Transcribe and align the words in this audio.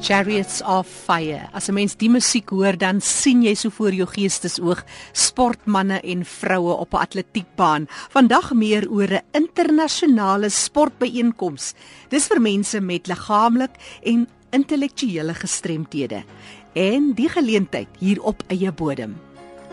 Chariots 0.00 0.60
of 0.62 0.86
Fire. 0.86 1.48
As 1.52 1.68
'n 1.68 1.74
mens 1.74 1.96
die 1.96 2.10
musiek 2.10 2.50
hoor, 2.50 2.76
dan 2.76 3.00
sien 3.00 3.42
jy 3.42 3.54
so 3.54 3.70
voor 3.70 3.92
jou 3.92 4.06
geestesoog 4.06 4.84
sportmense 5.12 6.00
en 6.00 6.24
vroue 6.24 6.72
op 6.72 6.92
'n 6.92 6.96
atletiekbaan. 6.96 7.86
Vandag 8.10 8.52
meer 8.52 8.90
oor 8.90 9.08
'n 9.08 9.22
internasionale 9.32 10.48
sportbyeenkoms. 10.48 11.74
Dis 12.08 12.26
vir 12.26 12.40
mense 12.40 12.80
met 12.80 13.06
liggaamlik 13.06 13.70
en 14.02 14.28
intellektuele 14.50 15.34
gestremthede 15.34 16.24
en 16.74 17.12
die 17.14 17.28
geleentheid 17.28 17.88
hier 17.98 18.22
op 18.22 18.42
eie 18.48 18.72
bodem. 18.72 19.16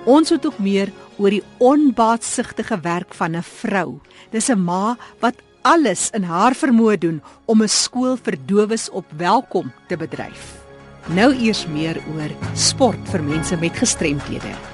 Ons 0.05 0.29
het 0.29 0.45
ook 0.45 0.59
meer 0.59 0.91
oor 1.17 1.29
die 1.29 1.43
onbaatsigtige 1.57 2.79
werk 2.79 3.13
van 3.13 3.35
'n 3.35 3.43
vrou. 3.43 3.99
Dis 4.31 4.49
'n 4.49 4.63
ma 4.63 4.97
wat 5.19 5.35
alles 5.63 6.09
in 6.11 6.23
haar 6.27 6.55
vermoë 6.55 6.97
doen 6.99 7.21
om 7.45 7.63
'n 7.63 7.67
skool 7.67 8.17
vir 8.17 8.37
dowes 8.45 8.89
op 8.89 9.05
welkom 9.17 9.71
te 9.87 9.97
bedryf. 9.97 10.59
Nou 11.07 11.33
eers 11.35 11.65
meer 11.67 11.97
oor 12.15 12.31
sport 12.55 13.09
vir 13.11 13.23
mense 13.23 13.57
met 13.57 13.77
gestremthede. 13.77 14.72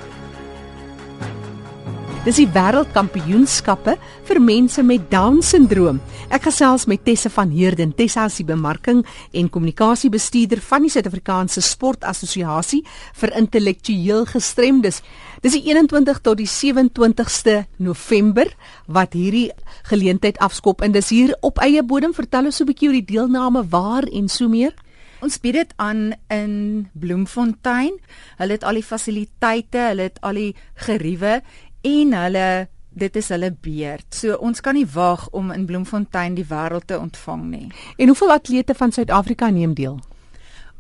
Dis 2.25 2.35
die 2.35 2.49
wêreldkampioenskappe 2.51 3.93
vir 4.27 4.39
mense 4.43 4.83
met 4.83 5.05
Down-sindroom. 5.07 6.01
Ek 6.35 6.49
gesels 6.49 6.83
met 6.91 7.05
Tessa 7.07 7.29
van 7.31 7.53
Heerden. 7.55 7.93
Tessa 7.95 8.25
is 8.27 8.41
die 8.41 8.45
bemarking 8.49 9.05
en 9.31 9.47
kommunikasiebestuurder 9.47 10.59
van 10.59 10.83
die 10.83 10.91
Suid-Afrikaanse 10.91 11.63
Sportassosiasie 11.63 12.81
vir 13.21 13.33
intellektueel 13.39 14.27
gestremdes. 14.33 14.99
Dis 15.39 15.55
die 15.55 15.63
21 15.71 16.19
tot 16.25 16.41
die 16.41 16.49
27ste 16.51 17.61
November 17.79 18.51
wat 18.91 19.15
hierdie 19.15 19.47
geleentheid 19.87 20.43
afskop 20.43 20.83
en 20.83 20.91
dis 20.91 21.13
hier 21.15 21.31
op 21.39 21.63
eie 21.63 21.85
bodem. 21.87 22.11
Vertel 22.11 22.51
ons 22.51 22.59
so 22.59 22.67
'n 22.67 22.73
bietjie 22.73 22.91
oor 22.91 22.99
die 22.99 23.13
deelname, 23.15 23.63
waar 23.71 24.03
en 24.03 24.27
so 24.27 24.49
meer. 24.49 24.75
Ons 25.20 25.35
bied 25.43 25.53
dit 25.53 25.71
aan 25.75 26.13
in 26.31 26.53
Bloemfontein. 26.95 27.97
Hulle 28.39 28.55
het 28.55 28.63
al 28.63 28.79
die 28.79 28.83
fasiliteite, 28.87 29.81
hulle 29.91 30.05
het 30.07 30.21
al 30.23 30.39
die 30.39 30.54
geriewe 30.85 31.41
en 31.82 32.13
hulle 32.13 32.68
dit 32.99 33.16
is 33.16 33.30
hulle 33.30 33.52
beurt. 33.52 34.08
So 34.16 34.35
ons 34.44 34.62
kan 34.62 34.76
nie 34.76 34.88
wag 34.94 35.27
om 35.35 35.52
in 35.55 35.66
Bloemfontein 35.70 36.35
die 36.35 36.48
wêreld 36.49 36.88
te 36.90 36.99
ontvang 36.99 37.44
nie. 37.49 37.68
En 37.98 38.12
hoeveel 38.12 38.32
atlete 38.32 38.76
van 38.76 38.91
Suid-Afrika 38.91 39.49
neem 39.49 39.74
deel? 39.77 40.00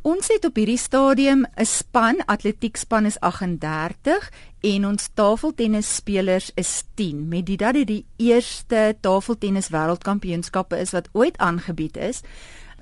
Ons 0.07 0.29
het 0.31 0.45
op 0.47 0.55
hierdie 0.55 0.79
stadium 0.79 1.45
'n 1.59 1.65
span, 1.65 2.21
atletiekspan 2.25 3.05
is 3.05 3.19
38 3.19 4.31
en 4.61 4.85
ons 4.85 5.09
tafeltennisspelers 5.13 6.51
is 6.55 6.83
10. 6.95 7.27
Met 7.27 7.45
dit 7.45 7.59
dat 7.59 7.73
dit 7.73 7.87
die 7.87 8.05
eerste 8.17 8.95
tafeltennis 9.01 9.69
wêreldkampioenskappe 9.69 10.79
is 10.79 10.91
wat 10.91 11.09
ooit 11.11 11.37
aangebied 11.37 11.97
is, 11.97 12.21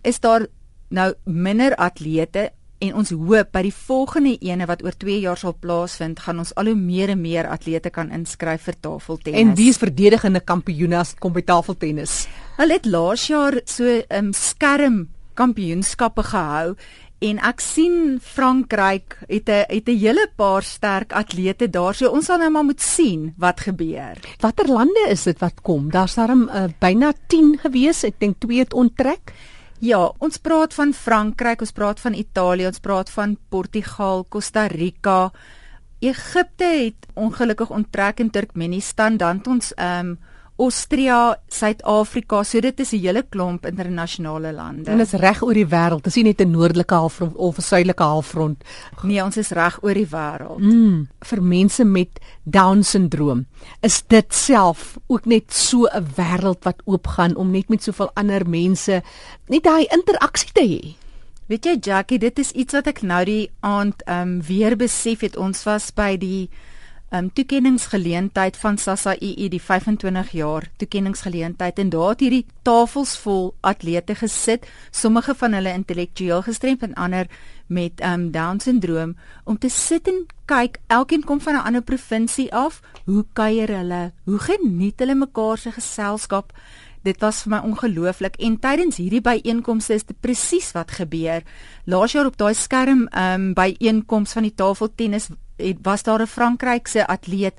is 0.01 0.19
daar 0.19 0.45
nou 0.89 1.13
minder 1.23 1.75
atlete 1.75 2.51
en 2.79 2.93
ons 2.93 3.09
hoop 3.09 3.51
by 3.51 3.63
die 3.65 3.73
volgende 3.73 4.35
ene 4.45 4.67
wat 4.69 4.83
oor 4.85 4.95
2 4.97 5.19
jaar 5.23 5.39
sal 5.39 5.55
plaasvind, 5.57 6.19
gaan 6.19 6.39
ons 6.43 6.53
al 6.55 6.71
hoe 6.71 6.77
meer 6.77 7.09
en 7.09 7.21
meer 7.21 7.49
atlete 7.49 7.89
kan 7.89 8.11
inskryf 8.13 8.67
vir 8.69 8.77
tafeltennis. 8.81 9.41
En 9.41 9.55
wie 9.57 9.69
is 9.69 9.81
verdedigende 9.81 10.39
kampioene 10.39 10.99
as 11.01 11.15
kom 11.19 11.33
by 11.33 11.41
tafeltennis? 11.41 12.27
Hulle 12.57 12.77
het 12.77 12.85
laas 12.85 13.27
jaar 13.27 13.61
so 13.65 13.83
'n 13.83 14.03
um, 14.09 14.33
skerm 14.33 15.07
kampioenskappe 15.37 16.23
gehou 16.23 16.75
en 17.19 17.39
ek 17.41 17.61
sien 17.61 18.19
Frankryk 18.21 19.17
het 19.27 19.49
'n 19.49 19.65
het 19.69 19.87
'n 19.89 19.97
hele 19.97 20.29
paar 20.35 20.63
sterk 20.63 21.13
atlete 21.13 21.69
daar. 21.69 21.95
So 21.95 22.09
ons 22.09 22.25
sal 22.25 22.37
nou 22.37 22.49
maar 22.49 22.63
moet 22.63 22.81
sien 22.81 23.33
wat 23.37 23.59
gebeur. 23.59 24.17
Watter 24.39 24.67
lande 24.67 25.05
is 25.09 25.23
dit 25.23 25.39
wat 25.39 25.61
kom? 25.61 25.89
Daar's 25.91 26.15
daarom 26.15 26.49
uh, 26.49 26.65
byna 26.79 27.13
10 27.27 27.57
gewees. 27.61 28.03
Ek 28.03 28.19
dink 28.19 28.39
2 28.39 28.59
het 28.59 28.73
onttrek. 28.73 29.33
Ja, 29.79 30.07
ons 30.17 30.39
praat 30.41 30.73
van 30.73 30.93
Frankryk, 30.93 31.61
ons 31.61 31.71
praat 31.75 31.99
van 32.01 32.15
Italië, 32.17 32.65
ons 32.65 32.81
praat 32.81 33.11
van 33.13 33.35
Portugal, 33.53 34.25
Costa 34.29 34.65
Rica. 34.71 35.29
Egipte 36.01 36.65
het 36.65 37.05
ongelukkig 37.13 37.69
onttrek 37.69 38.19
in 38.19 38.31
Turkmenistan, 38.33 39.17
dan 39.17 39.41
ons 39.45 39.73
ehm 39.75 40.15
um, 40.15 40.17
Austria, 40.57 41.37
Suid-Afrika, 41.47 42.41
so 42.43 42.59
dit 42.59 42.79
is 42.79 42.91
'n 42.93 42.99
hele 42.99 43.23
klomp 43.29 43.65
internasionale 43.65 44.51
lande. 44.53 44.89
En 44.91 44.97
dit 44.97 45.13
is 45.13 45.19
reg 45.19 45.43
oor 45.43 45.53
die 45.53 45.67
wêreld. 45.67 46.03
Dit 46.03 46.07
is 46.07 46.15
nie 46.15 46.23
net 46.23 46.41
'n 46.41 46.51
noordelike 46.51 46.93
halfrond 46.93 47.35
of 47.35 47.57
'n 47.57 47.61
suidelike 47.61 48.03
halfrond. 48.03 48.63
Nee, 49.03 49.23
ons 49.23 49.37
is 49.37 49.49
reg 49.49 49.83
oor 49.83 49.93
die 49.93 50.07
wêreld. 50.07 50.59
Mm, 50.59 51.07
vir 51.19 51.41
mense 51.41 51.83
met 51.83 52.19
Down-sindroom 52.43 53.45
is 53.81 54.03
dit 54.07 54.33
self 54.33 54.97
ook 55.07 55.25
net 55.25 55.53
so 55.53 55.85
'n 55.85 56.05
wêreld 56.15 56.63
wat 56.63 56.81
oopgaan 56.85 57.35
om 57.35 57.51
net 57.51 57.69
met 57.69 57.83
soveel 57.83 58.11
ander 58.13 58.49
mense 58.49 59.03
net 59.47 59.63
daai 59.63 59.85
interaksie 59.85 60.51
te 60.53 60.63
hê. 60.63 60.95
Weet 61.47 61.65
jy 61.65 61.77
Jackie, 61.79 62.19
dit 62.19 62.39
is 62.39 62.51
iets 62.51 62.73
wat 62.73 62.87
ek 62.87 63.01
nou 63.01 63.23
die 63.25 63.49
aand 63.59 64.03
ehm 64.05 64.21
um, 64.21 64.41
weer 64.41 64.75
besef 64.75 65.19
het. 65.19 65.37
Ons 65.37 65.63
was 65.63 65.93
by 65.95 66.17
die 66.17 66.49
um, 67.11 67.29
toekenningsgeleentheid 67.33 68.57
van 68.57 68.77
SASSA 68.77 69.15
II 69.19 69.49
die 69.49 69.61
25 69.61 70.31
jaar 70.31 70.67
toekenningsgeleentheid 70.77 71.79
en 71.79 71.89
daar 71.89 72.09
het 72.09 72.23
hierdie 72.25 72.45
tafels 72.67 73.15
vol 73.23 73.53
atlete 73.61 74.15
gesit, 74.15 74.67
sommige 74.91 75.35
van 75.35 75.53
hulle 75.57 75.73
intellektueel 75.73 76.43
gestremd 76.47 76.83
en 76.83 76.93
ander 76.93 77.29
met 77.67 78.01
um, 78.03 78.31
down 78.31 78.59
syndroom 78.63 79.15
om 79.43 79.57
te 79.57 79.69
sit 79.69 80.07
en 80.07 80.25
kyk, 80.47 80.79
elkeen 80.87 81.23
kom 81.23 81.41
van 81.41 81.55
'n 81.55 81.65
ander 81.67 81.81
provinsie 81.81 82.53
af, 82.53 82.81
hoe 83.05 83.25
kuier 83.33 83.67
hulle, 83.67 84.11
hoe 84.25 84.39
geniet 84.39 84.99
hulle 84.99 85.15
mekaar 85.15 85.57
se 85.57 85.71
geselskap. 85.71 86.53
Dit 87.03 87.21
was 87.21 87.41
vir 87.43 87.49
my 87.49 87.59
ongelooflik 87.63 88.35
en 88.35 88.59
tydens 88.59 88.97
hierdie 88.97 89.21
byeenkomste 89.21 89.93
is 89.93 90.03
dit 90.03 90.19
presies 90.19 90.71
wat 90.71 90.91
gebeur. 90.91 91.43
Laas 91.85 92.11
jaar 92.11 92.25
op 92.25 92.37
daai 92.37 92.53
skerm 92.53 93.07
um, 93.11 93.53
byeenkoms 93.53 94.33
van 94.33 94.43
die 94.43 94.55
tafeltennis 94.55 95.29
het 95.57 95.77
was 95.81 96.03
daar 96.03 96.21
'n 96.21 96.27
Frankrykse 96.27 97.07
atleet 97.07 97.53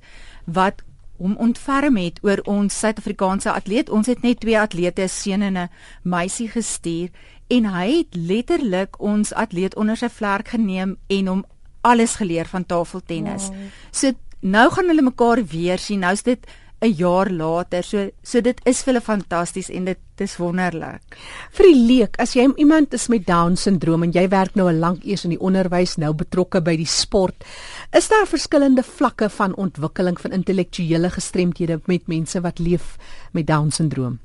wat 0.44 0.82
hom 1.18 1.36
ontferm 1.36 1.96
het 1.96 2.18
oor 2.22 2.40
ons 2.44 2.78
Suid-Afrikaanse 2.78 3.52
atleet. 3.52 3.90
Ons 3.90 4.06
het 4.06 4.22
net 4.22 4.40
twee 4.40 4.58
atlete, 4.58 5.02
'n 5.02 5.08
seun 5.08 5.42
en 5.42 5.56
'n 5.56 5.70
meisie 6.02 6.48
gestuur 6.48 7.08
en 7.46 7.64
hy 7.64 7.96
het 7.96 8.14
letterlik 8.14 9.00
ons 9.00 9.32
atleet 9.32 9.76
onder 9.76 9.96
sy 9.96 10.08
vlerk 10.08 10.48
geneem 10.48 10.96
en 11.06 11.26
hom 11.26 11.44
alles 11.80 12.14
geleer 12.14 12.46
van 12.46 12.66
tafeltennis. 12.66 13.48
Wow. 13.48 13.56
So 13.90 14.12
nou 14.40 14.70
gaan 14.70 14.86
hulle 14.86 15.02
mekaar 15.02 15.44
weer 15.44 15.78
sien. 15.78 15.98
Nou's 15.98 16.22
dit 16.22 16.46
'n 16.80 16.94
jaar 16.94 17.30
later. 17.30 17.82
So 17.82 18.10
so 18.22 18.40
dit 18.40 18.60
is 18.64 18.82
vir 18.82 18.92
hulle 18.92 19.04
fantasties 19.04 19.70
en 19.70 19.84
dit 19.84 19.98
dis 20.16 20.36
wonderlik. 20.36 21.16
Vir 21.54 21.66
die 21.66 21.80
leek, 21.86 22.18
as 22.18 22.34
jy 22.34 22.48
iemand 22.56 22.94
is 22.94 23.08
met 23.08 23.26
down 23.26 23.56
syndroom 23.56 24.02
en 24.02 24.12
jy 24.12 24.28
werk 24.28 24.54
nou 24.54 24.68
al 24.68 24.78
lank 24.78 25.04
eers 25.04 25.24
in 25.24 25.30
die 25.30 25.40
onderwys, 25.40 25.96
nou 25.96 26.12
betrokke 26.12 26.60
by 26.60 26.76
die 26.76 26.86
sport, 26.86 27.44
is 27.92 28.08
daar 28.08 28.26
verskillende 28.26 28.82
vlakke 28.82 29.28
van 29.28 29.54
ontwikkeling 29.54 30.18
van 30.20 30.32
intellektuele 30.32 31.10
gestremthede 31.10 31.80
met 31.86 32.08
mense 32.08 32.40
wat 32.40 32.58
leef 32.58 32.96
met 33.32 33.46
down 33.46 33.70
syndroom. 33.70 34.18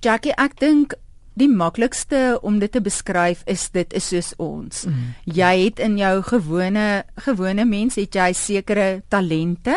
Jackie, 0.00 0.34
ek 0.36 0.58
dink 0.60 0.94
die 1.38 1.48
maklikste 1.48 2.38
om 2.42 2.58
dit 2.60 2.72
te 2.72 2.82
beskryf 2.82 3.42
is 3.50 3.68
dit 3.74 3.92
is 3.96 4.08
soos 4.12 4.32
ons. 4.42 4.84
Mm. 4.86 5.12
Jy 5.24 5.52
het 5.64 5.80
in 5.82 5.96
jou 6.00 6.14
gewone 6.26 7.04
gewone 7.24 7.64
mens 7.64 7.96
het 8.00 8.16
jy 8.16 8.32
sekere 8.36 9.02
talente 9.08 9.76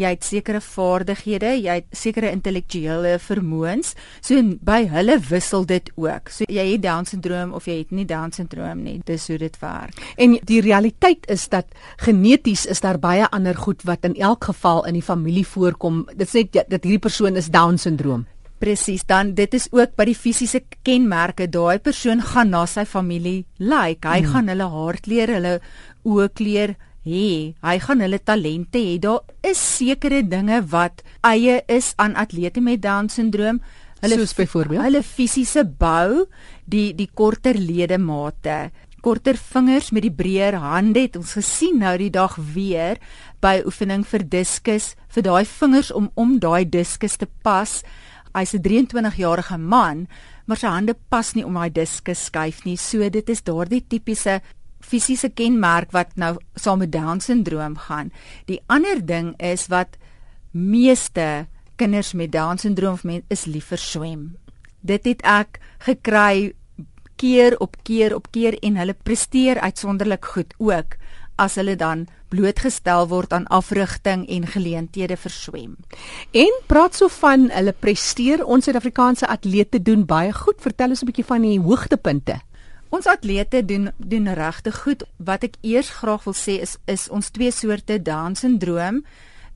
jy 0.00 0.12
het 0.14 0.24
sekere 0.24 0.60
vaardighede, 0.64 1.52
jy 1.60 1.76
het 1.80 1.88
sekere 1.96 2.30
intellektuele 2.32 3.16
vermoëns. 3.22 3.94
So 4.24 4.40
by 4.64 4.82
hulle 4.90 5.18
wissel 5.28 5.66
dit 5.68 5.90
ook. 6.00 6.32
So 6.32 6.48
jy 6.48 6.66
het 6.72 6.84
down 6.84 7.08
syndroom 7.08 7.54
of 7.56 7.68
jy 7.68 7.80
het 7.82 7.94
nie 7.94 8.06
down 8.08 8.32
syndroom 8.36 8.84
nie. 8.86 8.98
Dis 9.06 9.28
hoe 9.30 9.38
dit 9.40 9.60
werk. 9.60 10.00
En 10.16 10.38
die 10.48 10.60
realiteit 10.64 11.28
is 11.30 11.48
dat 11.52 11.68
geneties 12.00 12.66
is 12.70 12.82
daar 12.84 13.00
baie 13.00 13.28
ander 13.30 13.56
goed 13.56 13.84
wat 13.88 14.04
in 14.08 14.16
elk 14.16 14.50
geval 14.50 14.86
in 14.88 14.98
die 14.98 15.04
familie 15.04 15.46
voorkom. 15.46 16.06
Dit 16.16 16.32
sê 16.32 16.46
dat 16.50 16.82
hierdie 16.82 17.02
persoon 17.02 17.36
is 17.36 17.50
down 17.52 17.78
syndroom. 17.78 18.26
Presies, 18.60 19.06
dan 19.08 19.32
dit 19.32 19.54
is 19.56 19.70
ook 19.72 19.94
by 19.96 20.04
die 20.10 20.16
fisiese 20.16 20.60
kenmerke. 20.84 21.46
Daai 21.48 21.78
persoon 21.80 22.20
gaan 22.20 22.50
na 22.52 22.66
sy 22.68 22.84
familie 22.84 23.46
lyk. 23.56 23.70
Like. 23.70 24.08
Hy 24.08 24.20
hmm. 24.20 24.32
gaan 24.34 24.52
hulle 24.52 24.66
haarkleur, 24.74 25.32
hulle 25.38 25.54
oë 26.04 26.26
kleur, 26.36 26.74
hê, 27.10 27.54
hy 27.66 27.76
gaan 27.82 28.00
hulle 28.04 28.18
talente 28.22 28.78
hê. 28.78 28.98
Daar 29.02 29.20
is 29.42 29.58
sekere 29.58 30.22
dinge 30.22 30.62
wat 30.70 31.02
eie 31.26 31.60
is 31.68 31.92
aan 31.98 32.16
atlete 32.16 32.62
met 32.64 32.82
down 32.82 33.10
syndroom. 33.12 33.60
Hulle 34.00 34.16
soos 34.16 34.36
byvoorbeeld 34.38 34.86
hulle 34.86 35.02
fisiese 35.04 35.64
bou, 35.64 36.24
die 36.64 36.94
die 36.96 37.10
korter 37.12 37.58
ledemate, 37.58 38.70
korter 39.04 39.36
vingers 39.36 39.90
met 39.96 40.04
die 40.04 40.14
breër 40.14 40.58
hande 40.60 41.04
het 41.06 41.16
ons 41.20 41.34
gesien 41.38 41.80
nou 41.80 41.92
die 42.00 42.12
dag 42.12 42.36
weer 42.54 43.00
by 43.44 43.60
oefening 43.68 44.04
vir 44.08 44.24
diskus 44.28 44.94
vir 45.14 45.24
daai 45.26 45.44
vingers 45.48 45.90
om 45.96 46.10
om 46.20 46.38
daai 46.40 46.64
diskus 46.68 47.16
te 47.20 47.28
pas. 47.44 47.80
Hy's 48.34 48.54
'n 48.54 48.62
23 48.62 49.16
jarige 49.16 49.58
man, 49.58 50.06
maar 50.46 50.56
sy 50.56 50.66
hande 50.66 50.94
pas 51.08 51.34
nie 51.34 51.44
om 51.44 51.54
daai 51.54 51.70
diskus 51.70 52.24
skuif 52.26 52.64
nie. 52.64 52.76
So 52.76 53.08
dit 53.08 53.28
is 53.28 53.42
daardie 53.42 53.84
tipiese 53.88 54.40
fisiese 54.90 55.30
kenmerk 55.30 55.94
wat 55.94 56.16
nou 56.20 56.36
saam 56.58 56.82
met 56.82 56.92
down 56.92 57.22
syndroom 57.22 57.76
gaan. 57.86 58.10
Die 58.50 58.60
ander 58.66 59.00
ding 59.06 59.34
is 59.38 59.68
wat 59.70 59.98
meeste 60.50 61.46
kinders 61.80 62.12
met 62.12 62.32
down 62.32 62.58
syndroom 62.58 62.98
of 62.98 63.04
men 63.04 63.22
is 63.28 63.46
lief 63.46 63.70
vir 63.72 63.80
swem. 63.80 64.24
Dit 64.80 65.06
het 65.08 65.22
ek 65.22 65.60
gekry 65.86 66.52
keer 67.20 67.56
op 67.60 67.76
keer 67.84 68.14
op 68.16 68.30
keer 68.32 68.56
en 68.64 68.78
hulle 68.80 68.96
presteer 68.96 69.60
uitsonderlik 69.60 70.24
goed 70.34 70.54
ook 70.58 70.96
as 71.40 71.56
hulle 71.56 71.76
dan 71.76 72.06
blootgestel 72.30 73.08
word 73.10 73.32
aan 73.32 73.46
afrigting 73.48 74.26
en 74.28 74.46
geleenthede 74.46 75.16
vir 75.16 75.34
swem. 75.34 75.72
En 76.36 76.60
praat 76.70 76.96
so 76.96 77.08
van 77.20 77.48
hulle 77.50 77.72
presteer 77.72 78.44
ons 78.44 78.68
Suid-Afrikaanse 78.68 79.28
atlete 79.28 79.80
doen 79.82 80.04
baie 80.06 80.32
goed. 80.36 80.60
Vertel 80.60 80.94
ons 80.94 81.02
'n 81.02 81.10
bietjie 81.10 81.24
van 81.32 81.42
die 81.42 81.58
hoogtepunte. 81.60 82.40
Ons 82.90 83.06
atlete 83.06 83.64
doen 83.64 83.90
doen 83.96 84.32
regtig 84.34 84.82
goed. 84.82 85.04
Wat 85.16 85.44
ek 85.46 85.58
eers 85.62 85.90
graag 86.00 86.24
wil 86.26 86.34
sê 86.34 86.58
is 86.64 86.76
is 86.90 87.08
ons 87.08 87.30
twee 87.30 87.52
soorte 87.54 88.00
Down 88.02 88.34
syndroom 88.34 89.04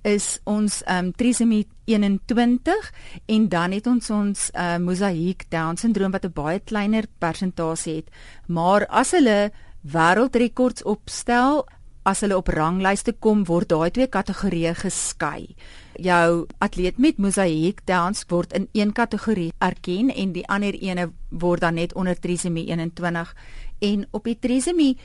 is 0.05 0.39
ons 0.45 0.83
um 0.87 1.11
trisomy 1.17 1.65
21 1.89 2.91
en 3.27 3.49
dan 3.49 3.73
het 3.73 3.87
ons 3.89 4.11
ons 4.13 4.51
uh, 4.53 4.77
mosaïek 4.79 5.47
Down 5.51 5.81
syndroom 5.81 6.13
wat 6.13 6.25
'n 6.25 6.33
baie 6.33 6.61
kleiner 6.61 7.07
persentasie 7.19 7.97
het. 7.97 8.09
Maar 8.47 8.87
as 8.87 9.11
hulle 9.11 9.51
wêreldrekords 9.83 10.85
opstel, 10.85 11.67
as 12.05 12.21
hulle 12.21 12.37
op 12.37 12.49
ranglyste 12.49 13.13
kom, 13.19 13.45
word 13.45 13.69
daai 13.69 13.91
twee 13.91 14.07
kategorieë 14.07 14.75
geskei. 14.75 15.57
Jou 16.01 16.47
atleet 16.59 16.99
met 16.99 17.19
mosaïek 17.19 17.83
dans 17.87 18.25
word 18.29 18.53
in 18.53 18.69
een 18.73 18.93
kategorie 18.93 19.53
erken 19.59 20.11
en 20.15 20.33
die 20.33 20.47
ander 20.49 20.75
ene 20.75 21.11
word 21.31 21.61
dan 21.61 21.75
net 21.75 21.95
onder 21.95 22.19
trisomie 22.19 22.67
21 22.67 23.35
en 23.79 24.07
op 24.11 24.25
die 24.25 24.39
trisomie 24.39 24.97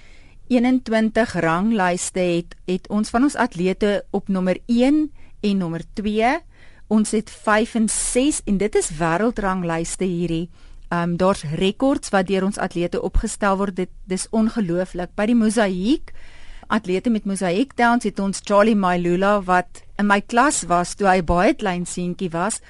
21 0.48 1.34
ranglyste 1.34 2.20
het 2.20 2.56
het 2.66 2.90
ons 2.90 3.10
van 3.10 3.24
ons 3.24 3.36
atlete 3.36 4.04
op 4.12 4.28
nommer 4.28 4.58
1 4.66 5.12
en 5.42 5.58
nommer 5.58 5.84
2 5.94 6.38
ons 6.88 7.12
het 7.12 7.30
5 7.30 7.76
en 7.76 7.90
6 7.90 8.42
en 8.46 8.58
dit 8.58 8.76
is 8.76 8.90
wêreldranglyste 8.98 10.06
hierdie 10.06 10.50
Ehm 10.90 11.10
um, 11.10 11.18
daar's 11.18 11.44
rekords 11.44 12.10
wat 12.10 12.28
deur 12.28 12.44
ons 12.44 12.58
atlete 12.58 13.02
opgestel 13.02 13.58
word. 13.58 13.76
Dit 13.78 13.90
dis 14.10 14.26
ongelooflik. 14.34 15.12
By 15.14 15.28
die 15.30 15.38
mosaïek 15.38 16.10
atlete 16.70 17.10
met 17.10 17.26
mosaïek 17.30 17.76
downs 17.78 18.06
het 18.08 18.20
ons 18.22 18.42
Charlie 18.46 18.78
Mailula 18.78 19.40
wat 19.48 19.84
in 20.00 20.08
my 20.10 20.22
klas 20.22 20.64
was 20.70 20.96
toe 20.96 21.10
hy 21.10 21.22
baie 21.26 21.54
klein 21.58 21.86
seentjie 21.90 22.32
was 22.34 22.62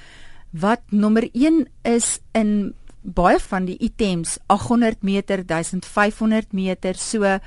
wat 0.51 0.81
nommer 0.89 1.27
1 1.33 1.65
is 1.87 2.17
in 2.37 2.73
baie 3.03 3.39
van 3.39 3.67
die 3.69 3.77
items 3.85 4.37
800 4.47 5.03
meter 5.03 5.43
1500 5.45 6.53
meter 6.53 6.97
so 6.97 7.37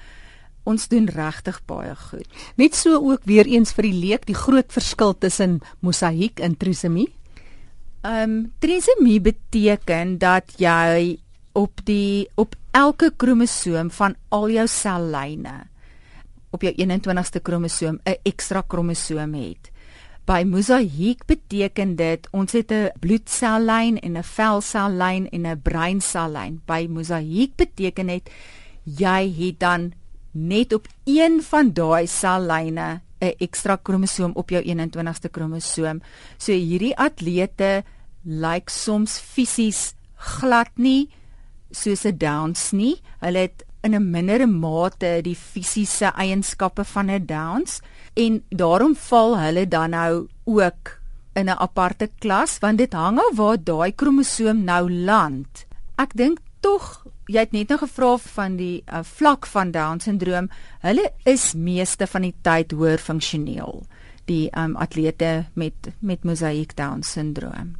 ons 0.63 0.87
doen 0.89 1.09
regtig 1.11 1.59
baie 1.67 1.95
goed. 1.99 2.29
Net 2.55 2.77
so 2.79 3.01
ook 3.01 3.25
weer 3.27 3.49
eens 3.51 3.73
vir 3.75 3.89
die 3.89 3.99
leek 4.05 4.29
die 4.29 4.39
groot 4.39 4.71
verskil 4.71 5.17
tussen 5.19 5.59
mosaïek 5.81 6.41
en 6.41 6.57
trisomie 6.57 7.11
ehm 8.03 8.31
um, 8.31 8.39
trisomie 8.59 9.21
beteken 9.23 10.17
dat 10.19 10.55
jy 10.59 11.19
op 11.55 11.83
die 11.87 12.27
op 12.35 12.57
elke 12.75 13.13
kromosoom 13.17 13.91
van 13.95 14.17
al 14.35 14.49
jou 14.51 14.67
sellyne 14.67 15.72
op 16.53 16.63
jou 16.63 16.73
21ste 16.77 17.41
kromosoom 17.43 17.99
'n 18.05 18.19
ekstra 18.23 18.63
kromosoom 18.67 19.35
het. 19.35 19.71
By 20.23 20.45
mosaïek 20.47 21.25
beteken 21.27 21.97
dit 21.97 22.29
ons 22.31 22.53
het 22.53 22.71
'n 22.71 22.93
bloedsellyn 23.01 23.99
en 23.99 24.19
'n 24.19 24.23
velsellyn 24.23 25.29
en 25.31 25.47
'n 25.47 25.63
breinsellyn. 25.63 26.61
By 26.67 26.87
mosaïek 26.89 27.57
beteken 27.57 28.07
dit 28.07 28.31
jy 28.85 29.35
het 29.39 29.59
dan 29.59 29.93
net 30.31 30.73
op 30.73 30.89
een 31.05 31.43
van 31.43 31.73
daai 31.73 32.07
sellyne 32.07 33.01
'n 33.21 33.35
ekstra 33.39 33.77
kromosoom 33.77 34.33
op 34.35 34.51
jou 34.51 34.63
21ste 34.63 35.29
kromosoom. 35.29 36.03
So 36.39 36.53
hierdie 36.53 36.97
atlete 36.97 37.85
lyk 38.25 38.71
soms 38.71 39.19
fisies 39.19 39.95
glad 40.15 40.71
nie 40.75 41.09
soos 41.71 42.05
'n 42.05 42.17
Downs 42.17 42.71
nie. 42.71 43.01
Hulle 43.21 43.39
het 43.39 43.65
in 43.83 43.95
'n 43.95 44.11
mindere 44.11 44.47
mate 44.47 45.21
die 45.23 45.37
fisiese 45.37 46.13
eienskappe 46.15 46.85
van 46.85 47.11
'n 47.11 47.27
Downs 47.27 47.81
en 48.15 48.43
daarom 48.49 48.97
val 48.97 49.39
hulle 49.39 49.69
dan 49.69 49.91
nou 49.91 50.29
ook 50.45 51.01
in 51.35 51.47
'n 51.47 51.59
aparte 51.59 52.11
klas 52.19 52.59
want 52.59 52.79
dit 52.79 52.93
hang 52.93 53.19
af 53.19 53.37
waar 53.37 53.65
daai 53.65 53.93
kromosoom 53.93 54.65
nou 54.65 54.91
land. 54.91 55.67
Ek 55.97 56.15
dink 56.15 56.39
tog 56.61 57.07
jy 57.27 57.41
het 57.41 57.53
net 57.53 57.69
nou 57.69 57.79
gevra 57.79 58.17
van 58.17 58.57
die 58.57 58.83
uh, 58.93 59.01
vlak 59.03 59.47
van 59.47 59.71
Down 59.71 59.99
syndroom. 59.99 60.51
Hulle 60.81 61.13
is 61.25 61.55
meeste 61.55 62.07
van 62.07 62.23
die 62.23 62.35
tyd 62.43 62.73
hoër 62.73 62.99
funksioneel 62.99 63.83
die 64.31 64.49
um, 64.57 64.77
atlete 64.77 65.47
met 65.55 65.91
met 66.01 66.25
mosaïek 66.25 66.77
down 66.77 67.03
syndroom. 67.03 67.75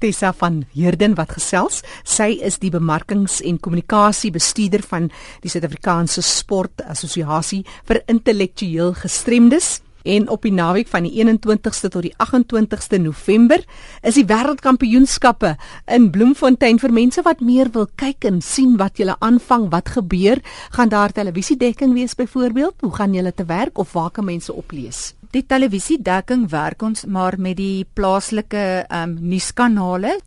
Tessa 0.00 0.32
van 0.32 0.64
Heerden 0.74 1.16
wat 1.16 1.32
gesels, 1.38 1.82
sy 2.04 2.36
is 2.42 2.58
die 2.58 2.70
bemarkings- 2.70 3.40
en 3.42 3.60
kommunikasiebestuurder 3.60 4.82
van 4.82 5.10
die 5.42 5.50
Suid-Afrikaanse 5.50 6.22
Sport 6.22 6.84
Assosiasie 6.86 7.64
vir 7.84 8.02
intellektueel 8.06 8.94
gestremdes. 8.94 9.80
En 10.06 10.28
op 10.30 10.44
die 10.46 10.52
naweek 10.54 10.86
van 10.86 11.02
die 11.02 11.16
21ste 11.18 11.88
tot 11.90 12.04
die 12.06 12.14
28ste 12.22 13.00
November 13.02 13.64
is 14.06 14.14
die 14.14 14.26
wêreldkampioenskappe 14.28 15.56
in 15.96 16.12
Bloemfontein 16.14 16.78
vir 16.78 16.94
mense 16.94 17.24
wat 17.26 17.42
meer 17.42 17.72
wil 17.74 17.88
kyk 17.98 18.28
en 18.30 18.38
sien 18.38 18.76
wat 18.78 19.02
julle 19.02 19.18
aanvang, 19.18 19.66
wat 19.74 19.90
gebeur, 19.96 20.38
gaan 20.78 20.94
daar 20.94 21.10
televisiedekking 21.10 21.98
wees 21.98 22.14
byvoorbeeld? 22.14 22.86
Hoe 22.86 22.94
gaan 22.94 23.18
julle 23.18 23.34
te 23.34 23.50
werk 23.50 23.82
of 23.82 23.98
waar 23.98 24.14
kan 24.14 24.30
mense 24.30 24.54
oplees? 24.54 25.15
Die 25.32 25.44
televisiedekking 25.46 26.48
werk 26.50 26.82
ons 26.82 27.04
maar 27.04 27.38
met 27.38 27.56
die 27.56 27.86
plaaslike 27.94 28.86
ehm 28.86 29.16
um, 29.16 29.18
nuuskanale. 29.20 30.18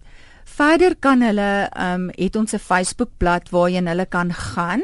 Verder 0.46 0.96
kan 1.00 1.22
hulle 1.22 1.70
ehm 1.70 2.10
um, 2.10 2.12
het 2.18 2.36
ons 2.36 2.54
'n 2.54 2.60
Facebookblad 2.60 3.50
waarheen 3.50 3.88
hulle 3.88 4.06
kan 4.06 4.34
gaan. 4.34 4.82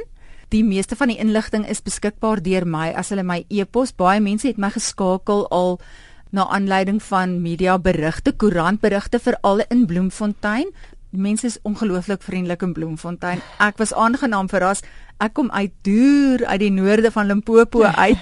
Die 0.50 0.64
meeste 0.64 0.96
van 0.96 1.08
die 1.08 1.18
inligting 1.18 1.68
is 1.68 1.82
beskikbaar 1.82 2.42
deur 2.42 2.68
my 2.68 2.94
as 2.96 3.10
hulle 3.10 3.24
my 3.24 3.46
e-pos. 3.50 3.92
Baie 3.92 4.20
mense 4.20 4.48
het 4.48 4.58
my 4.58 4.70
geskakel 4.70 5.48
al 5.50 5.80
na 6.30 6.48
aanleiding 6.48 7.04
van 7.04 7.42
media 7.42 7.80
berigte, 7.80 8.32
koerantberigte 8.32 9.20
veral 9.20 9.62
in 9.70 9.86
Bloemfontein. 9.86 10.72
Die 11.16 11.24
mense 11.24 11.48
is 11.48 11.56
ongelooflik 11.64 12.20
vriendelik 12.26 12.66
in 12.66 12.74
Bloemfontein. 12.76 13.40
Ek 13.64 13.78
was 13.80 13.94
aangenaam 13.96 14.50
verras 14.52 14.82
ek 15.24 15.32
kom 15.38 15.48
uit 15.56 15.72
deur 15.88 16.44
uit 16.46 16.60
die 16.60 16.72
noorde 16.74 17.12
van 17.12 17.26
Limpopo 17.30 17.84
uit 18.06 18.18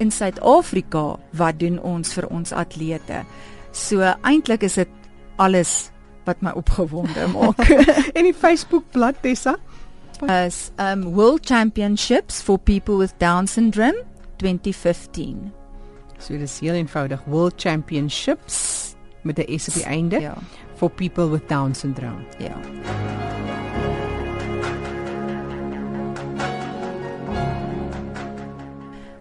in 0.00 0.10
Suid-Afrika 0.10 1.18
wat 1.36 1.60
doen 1.60 1.76
ons 1.82 2.16
vir 2.16 2.30
ons 2.32 2.56
atlete. 2.56 3.24
So 3.72 4.00
eintlik 4.24 4.64
is 4.64 4.80
dit 4.80 5.00
alles 5.36 5.90
wat 6.24 6.40
my 6.40 6.50
opgewonde 6.50 7.26
maak. 7.32 7.58
en 8.16 8.24
die 8.24 8.34
Facebook 8.34 8.84
bladsy 8.90 9.20
Tessa 9.20 9.56
as 10.28 10.70
um 10.78 11.14
World 11.14 11.44
Championships 11.46 12.42
for 12.42 12.58
People 12.58 12.96
with 12.96 13.18
Down 13.18 13.46
Syndrome 13.46 14.04
2015. 14.38 15.52
So 16.18 16.38
dis 16.38 16.60
heel 16.60 16.74
eenvoudig 16.74 17.20
World 17.26 17.60
Championships 17.60 18.94
met 19.22 19.38
'n 19.38 19.58
S 19.58 19.68
op 19.68 19.74
die 19.74 19.84
einde 19.84 20.20
ja. 20.20 20.34
for 20.76 20.90
people 20.90 21.30
with 21.30 21.48
Down 21.48 21.72
Syndrome. 21.72 22.24
Ja. 22.38 22.56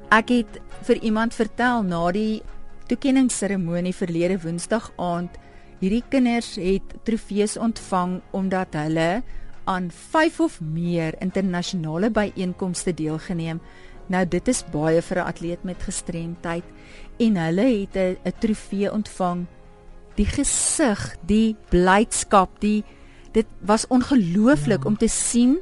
Ek 0.10 0.30
het 0.30 0.60
vir 0.82 1.00
iemand 1.02 1.34
vertel 1.34 1.84
na 1.84 2.12
die 2.12 2.42
toekenningsseremonie 2.88 3.96
verlede 3.96 4.42
Woensdag 4.42 4.92
aand 4.96 5.38
hierdie 5.84 6.04
kinders 6.08 6.56
het 6.56 6.94
trofees 7.04 7.58
ontvang 7.60 8.22
omdat 8.32 8.76
hulle 8.80 9.24
aan 9.68 9.90
5 9.92 10.40
of 10.46 10.60
meer 10.64 11.16
internasionale 11.24 12.10
byeenkomste 12.12 12.94
deelgeneem. 12.96 13.60
Nou 14.12 14.24
dit 14.28 14.48
is 14.48 14.64
baie 14.72 15.02
vir 15.02 15.20
'n 15.20 15.28
atleet 15.28 15.64
met 15.64 15.84
gestremdheid 15.84 16.64
en 17.20 17.36
hulle 17.36 17.68
het 17.80 17.96
'n 17.98 18.34
trofee 18.40 18.92
ontvang. 18.92 19.46
Die 20.16 20.26
gesig, 20.26 21.16
die 21.26 21.56
blydskap, 21.70 22.60
die 22.60 22.84
dit 23.32 23.48
was 23.60 23.88
ongelooflik 23.88 24.84
ja. 24.84 24.88
om 24.88 24.98
te 24.98 25.08
sien 25.08 25.60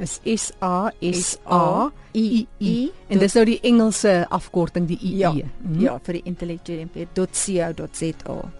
is 0.00 0.20
S 0.24 0.52
A 0.60 0.90
S 1.02 1.38
A 1.44 1.90
I 2.14 2.46
I 2.58 2.92
en 3.08 3.18
dis 3.20 3.34
nou 3.36 3.44
die 3.44 3.60
Engelse 3.68 4.26
afkorting 4.32 4.88
die 4.88 4.98
I 5.04 5.18
ja, 5.20 5.32
mm. 5.32 5.80
ja 5.82 5.98
vir 6.06 6.14
die 6.18 6.22
intellectual.co.za 6.30 8.59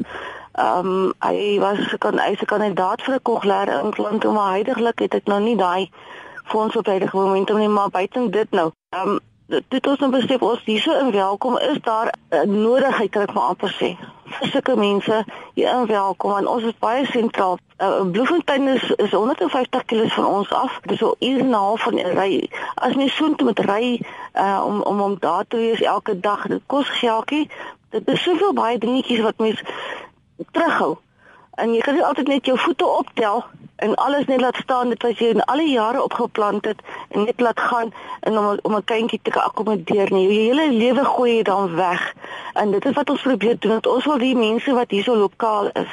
Ehm 0.53 0.87
um, 0.87 1.13
hy 1.19 1.59
was 1.59 1.95
kan 1.99 2.19
hy 2.19 2.37
se 2.39 2.45
kandidaat 2.45 3.03
vir 3.03 3.15
'n 3.15 3.23
cochleaire 3.23 3.81
implant, 3.83 4.25
maar 4.25 4.51
heidaglik 4.51 4.99
het 4.99 5.15
ek 5.15 5.27
nou 5.27 5.41
nie 5.41 5.57
daai 5.57 5.91
fonds 6.45 6.77
op 6.77 6.87
huidige 6.87 7.17
oomblik 7.17 7.59
nie, 7.59 7.69
maar 7.69 7.91
buiten 7.91 8.31
dit 8.31 8.51
nou. 8.51 8.71
Ehm 8.89 9.09
um, 9.09 9.19
dit 9.69 9.87
ons 9.87 9.99
nou 9.99 10.11
besef 10.11 10.43
ons 10.43 10.65
hierso 10.65 10.99
in 10.99 11.11
welkom 11.11 11.59
is 11.59 11.81
daar 11.83 12.13
'n 12.31 12.63
nodigheid 12.63 13.11
kan 13.11 13.23
ek 13.23 13.33
maar 13.33 13.49
amper 13.49 13.75
sê 13.81 13.97
vir 14.27 14.49
sulke 14.49 14.77
mense 14.77 15.25
hier 15.55 15.71
in 15.71 15.87
welkom 15.87 16.37
en 16.37 16.49
ons 16.49 16.63
is 16.63 16.79
baie 16.79 17.07
sentraal. 17.07 17.59
Uh, 17.79 18.03
Bloemfontein 18.11 18.69
is 18.69 18.91
is 18.97 19.11
150 19.11 19.85
km 19.85 20.09
van 20.09 20.27
ons 20.27 20.53
af 20.53 20.81
dis 20.83 20.99
so 20.99 21.15
uur 21.19 21.39
en 21.41 21.49
'n 21.49 21.53
half 21.53 21.83
van 21.83 21.99
ry. 21.99 22.49
As 22.75 22.95
mens 22.95 23.15
so 23.17 23.35
moet 23.37 23.59
ry 23.59 24.01
uh, 24.35 24.63
om 24.67 24.83
om 24.83 25.01
om 25.01 25.17
daar 25.21 25.45
te 25.49 25.57
wees 25.57 25.81
elke 25.81 26.21
dag 26.21 26.47
dit 26.47 26.63
kos 26.67 26.89
geldjie. 26.89 27.51
Dit 27.91 28.09
is 28.09 28.23
soveel 28.23 28.53
baie 28.53 28.79
dingetjies 28.79 29.21
wat 29.21 29.39
mens 29.39 29.63
terughou 30.51 30.97
en 31.55 31.75
jy 31.75 31.81
kan 31.81 31.95
nie 31.95 32.05
altyd 32.05 32.29
net 32.29 32.47
jou 32.47 32.59
voete 32.59 32.87
optel 32.87 33.45
en 33.77 33.95
alles 33.95 34.27
net 34.27 34.41
laat 34.41 34.57
staan 34.57 34.89
dit 34.89 35.03
wat 35.03 35.19
jy 35.19 35.33
in 35.35 35.45
al 35.45 35.61
die 35.63 35.73
jare 35.75 36.03
opgeplant 36.03 36.65
het 36.65 36.83
en 37.09 37.25
net 37.25 37.41
laat 37.41 37.61
gaan 37.61 37.93
en 38.21 38.39
om 38.39 38.59
om 38.63 38.77
'n 38.77 38.85
kindjie 38.85 39.21
te 39.23 39.41
akkommodeer 39.41 40.13
nie. 40.13 40.27
Jou 40.27 40.35
hele 40.35 40.73
lewe 40.73 41.05
gooi 41.05 41.37
jy 41.37 41.43
dan 41.43 41.75
weg. 41.75 42.15
En 42.55 42.71
dit 42.71 42.85
is 42.85 42.95
wat 42.95 43.11
ons 43.11 43.23
probeer 43.23 43.59
doen 43.59 43.85
ons 43.85 44.05
wil 44.05 44.19
die 44.19 44.37
mense 44.37 44.73
wat 44.73 44.91
hierso 44.91 45.17
lokaal 45.17 45.69
is 45.73 45.93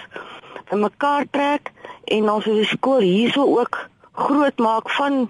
in 0.70 0.80
mekaar 0.80 1.25
trek 1.32 1.72
en 2.03 2.30
ons 2.32 2.46
wil 2.46 2.56
die 2.56 2.65
skool 2.65 3.00
hierso 3.00 3.44
ook 3.60 3.89
groot 4.12 4.58
maak 4.58 4.89
van 4.89 5.30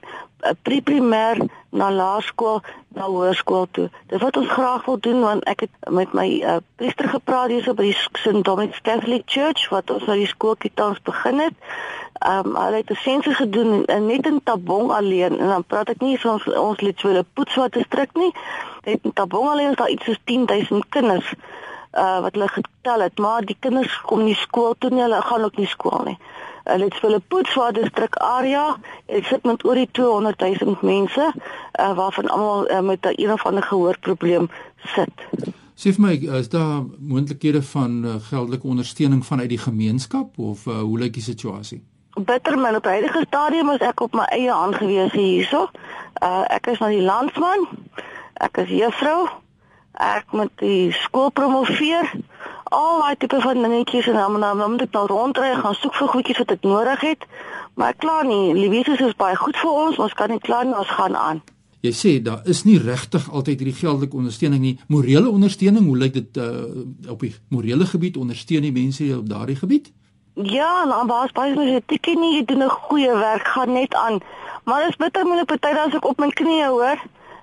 pre-primêr 0.61 1.45
na 1.69 1.89
laerskool 1.91 2.61
na 2.95 3.07
hoërskool 3.07 3.67
toe. 3.71 3.87
Dit 4.11 4.21
wat 4.21 4.37
ons 4.37 4.49
graag 4.49 4.85
wil 4.85 4.99
doen 4.99 5.21
want 5.23 5.43
ek 5.49 5.65
het 5.65 5.89
met 5.89 6.13
my 6.17 6.27
uh, 6.43 6.57
priester 6.75 7.09
gepraat 7.09 7.53
hierso 7.53 7.73
by 7.77 7.87
die 7.89 7.95
St. 7.95 8.43
Dominic's 8.43 8.81
Catholic 8.83 9.23
Church 9.25 9.69
wat 9.71 9.91
ons 9.93 10.05
nou 10.09 10.17
die 10.19 10.27
skooltjie 10.27 10.71
tans 10.75 10.99
begin 11.07 11.39
het. 11.47 11.55
Ehm 12.21 12.51
um, 12.51 12.57
hulle 12.59 12.81
het 12.81 12.91
'n 12.91 13.01
sensus 13.03 13.35
gedoen 13.35 13.85
en 13.85 14.05
net 14.05 14.27
in 14.27 14.43
Tabong 14.43 14.91
alleen 14.91 15.39
en 15.39 15.47
dan 15.47 15.63
praat 15.63 15.89
ek 15.89 16.01
nie 16.01 16.19
van 16.19 16.31
ons 16.31 16.45
ons 16.53 16.81
literale 16.81 17.25
poets 17.33 17.55
wat 17.55 17.73
district 17.73 18.15
nie. 18.15 18.33
Net 18.85 18.99
in 19.01 19.13
Tabong 19.13 19.49
alleen 19.49 19.69
is 19.69 19.75
daar 19.75 19.89
iets 19.89 20.05
soos 20.05 20.19
10000 20.23 20.89
kinders 20.89 21.33
uh 21.91 22.19
wat 22.23 22.33
hulle 22.33 22.47
getel 22.47 22.99
het, 22.99 23.17
maar 23.19 23.45
die 23.45 23.57
kinders 23.59 24.01
kom 24.01 24.23
nie 24.23 24.35
skool 24.35 24.75
toe 24.77 24.89
nie, 24.89 25.01
hulle 25.01 25.21
gaan 25.21 25.43
ook 25.43 25.57
nie 25.57 25.67
skool 25.67 26.03
nie. 26.03 26.17
Hulle 26.63 26.83
het 26.89 26.99
hulle 27.01 27.19
poetsvaar 27.27 27.73
distrik 27.73 28.15
area, 28.15 28.77
dit 29.05 29.25
sit 29.25 29.43
met 29.43 29.65
oor 29.65 29.75
die 29.75 29.89
200 29.91 30.39
000 30.61 30.77
mense, 30.81 31.31
uh, 31.33 31.93
waarvan 31.97 32.29
almal 32.29 32.69
uh, 32.69 32.79
met 32.79 33.05
'n 33.05 33.13
een 33.15 33.31
of 33.31 33.45
ander 33.45 33.63
gehoorprobleem 33.63 34.49
sit. 34.95 35.25
Sê 35.81 35.89
vir 35.95 36.01
my, 36.01 36.13
is 36.37 36.49
daar 36.49 36.83
moontlikhede 36.99 37.63
van 37.63 38.05
uh, 38.05 38.15
geldelike 38.29 38.67
ondersteuning 38.67 39.25
vanuit 39.25 39.49
die 39.49 39.57
gemeenskap 39.57 40.37
of 40.37 40.65
uh, 40.65 40.79
hoe 40.79 40.99
lyk 40.99 41.13
die 41.13 41.23
situasie? 41.23 41.81
Bitter 42.13 42.57
min 42.59 42.75
op 42.75 42.85
huidige 42.85 43.23
stadium 43.27 43.69
is 43.69 43.79
ek 43.79 44.01
op 44.01 44.13
my 44.13 44.27
eie 44.35 44.51
aangewese 44.53 45.17
hierso. 45.17 45.69
Uh, 46.23 46.43
ek 46.53 46.67
is 46.67 46.79
nou 46.79 46.91
die 46.91 47.01
landsman. 47.01 47.65
Ek 48.33 48.57
is 48.57 48.69
juffrou. 48.69 49.29
Ek 49.93 50.31
moet 50.31 50.51
die 50.59 50.91
skool 50.91 51.29
promoveer 51.29 52.11
al 52.71 53.01
daai 53.03 53.15
tipe 53.19 53.39
van 53.43 53.61
dingetjies 53.61 54.07
en 54.07 54.19
dan 54.19 54.39
dan 54.39 54.71
moet 54.71 54.81
ek 54.81 54.93
nou 54.95 55.05
rondry 55.07 55.53
gaan 55.55 55.75
soek 55.75 55.95
vir 55.99 56.07
goedjies 56.13 56.37
wat 56.43 56.51
ek 56.51 56.63
nodig 56.63 57.01
het. 57.01 57.25
Maar 57.75 57.93
klaar 57.93 58.25
nie, 58.25 58.53
Liewes 58.53 58.99
is 58.99 59.17
baie 59.19 59.35
goed 59.35 59.57
vir 59.57 59.71
ons, 59.71 59.97
ons 59.97 60.13
kan 60.13 60.29
nie 60.31 60.39
klaar 60.39 60.65
nie, 60.65 60.75
ons 60.75 60.95
gaan 60.95 61.15
aan. 61.15 61.41
Jy 61.81 61.91
sê 61.97 62.11
daar 62.21 62.45
is 62.45 62.61
nie 62.63 62.77
regtig 62.77 63.25
altyd 63.31 63.63
hierdie 63.63 63.79
geldelike 63.79 64.17
ondersteuning 64.17 64.61
nie. 64.61 64.75
Morele 64.87 65.29
ondersteuning, 65.29 65.87
hoe 65.89 65.97
lyk 65.97 66.13
dit 66.13 66.37
uh, 66.37 66.49
op 67.09 67.23
die 67.25 67.33
morele 67.49 67.87
gebied 67.89 68.19
ondersteun 68.21 68.67
die 68.67 68.75
mense 68.75 69.07
op 69.17 69.25
daardie 69.29 69.57
gebied? 69.57 69.89
Ja, 70.35 70.85
dan 70.85 71.09
was 71.09 71.33
baie 71.35 71.55
mense 71.55 71.81
tikkie 71.89 72.15
nie, 72.19 72.35
jy 72.37 72.45
doen 72.45 72.63
'n 72.63 72.69
goeie 72.69 73.15
werk, 73.17 73.47
gaan 73.47 73.73
net 73.73 73.95
aan. 73.95 74.21
Maar 74.63 74.85
dit 74.85 74.89
is 74.89 75.01
bitter 75.01 75.25
moeilik 75.25 75.47
party 75.47 75.73
dan 75.73 75.89
as 75.89 75.95
ek 75.95 76.05
op 76.05 76.19
my 76.19 76.29
knieë 76.29 76.69
hoor 76.69 76.99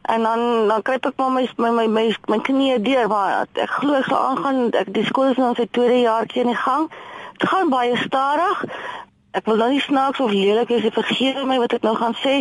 en 0.09 0.23
dan 0.23 0.41
dan 0.69 0.83
kry 0.83 0.97
ek 1.01 1.17
maar 1.21 1.33
my 1.33 1.45
my 1.57 1.71
my 1.71 1.87
my, 1.97 2.07
my 2.33 2.39
knie 2.47 2.79
deur 2.81 3.09
maar 3.13 3.47
ek 3.53 3.75
glo 3.81 3.99
ek 3.99 4.09
sal 4.09 4.23
aangaan. 4.31 4.71
Ek 4.83 4.93
die 4.95 5.05
skool 5.05 5.35
is 5.35 5.41
nou 5.41 5.53
sy 5.55 5.69
tweede 5.71 6.01
jaartjie 6.01 6.45
in 6.47 6.53
die 6.53 6.63
gang. 6.65 6.89
Dit 7.37 7.49
gaan 7.53 7.69
baie 7.73 7.97
stadig. 8.01 8.65
Ek 9.37 9.45
wil 9.45 9.61
nou 9.61 9.69
nie 9.75 9.85
snaaks 9.85 10.21
of 10.25 10.33
lelik 10.33 10.73
is 10.73 10.89
vergeet 10.97 11.45
my 11.45 11.61
wat 11.61 11.77
ek 11.77 11.85
nou 11.85 11.95
gaan 12.01 12.17
sê 12.25 12.41